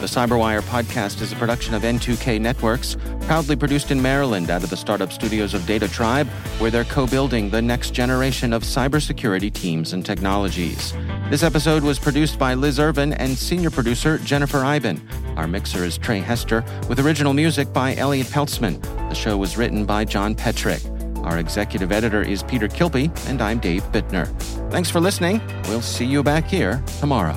The 0.00 0.06
Cyberwire 0.06 0.62
podcast 0.62 1.20
is 1.20 1.30
a 1.30 1.36
production 1.36 1.74
of 1.74 1.82
N2K 1.82 2.40
Networks, 2.40 2.96
proudly 3.26 3.54
produced 3.54 3.90
in 3.90 4.00
Maryland 4.00 4.48
out 4.48 4.64
of 4.64 4.70
the 4.70 4.76
startup 4.76 5.12
studios 5.12 5.52
of 5.52 5.60
DataTribe, 5.62 6.26
where 6.58 6.70
they're 6.70 6.84
co 6.84 7.06
building 7.06 7.50
the 7.50 7.60
next 7.60 7.92
generation 7.92 8.54
of 8.54 8.62
cybersecurity 8.62 9.52
teams 9.52 9.92
and 9.92 10.04
technologies. 10.04 10.94
This 11.28 11.42
episode 11.42 11.82
was 11.82 11.98
produced 11.98 12.38
by 12.38 12.54
Liz 12.54 12.80
Irvin 12.80 13.12
and 13.12 13.36
senior 13.36 13.68
producer 13.68 14.16
Jennifer 14.16 14.64
Eiben. 14.64 15.06
Our 15.36 15.46
mixer 15.46 15.84
is 15.84 15.98
Trey 15.98 16.20
Hester, 16.20 16.64
with 16.88 16.98
original 16.98 17.34
music 17.34 17.70
by 17.70 17.94
Elliott 17.96 18.28
Peltzman. 18.28 18.80
The 19.10 19.14
show 19.14 19.36
was 19.36 19.58
written 19.58 19.84
by 19.84 20.06
John 20.06 20.34
Petrik. 20.34 20.82
Our 21.26 21.36
executive 21.36 21.92
editor 21.92 22.22
is 22.22 22.42
Peter 22.42 22.68
Kilpe, 22.68 23.10
and 23.28 23.42
I'm 23.42 23.58
Dave 23.58 23.82
Bittner. 23.92 24.26
Thanks 24.70 24.88
for 24.88 24.98
listening. 24.98 25.42
We'll 25.68 25.82
see 25.82 26.06
you 26.06 26.22
back 26.22 26.46
here 26.46 26.82
tomorrow. 27.00 27.36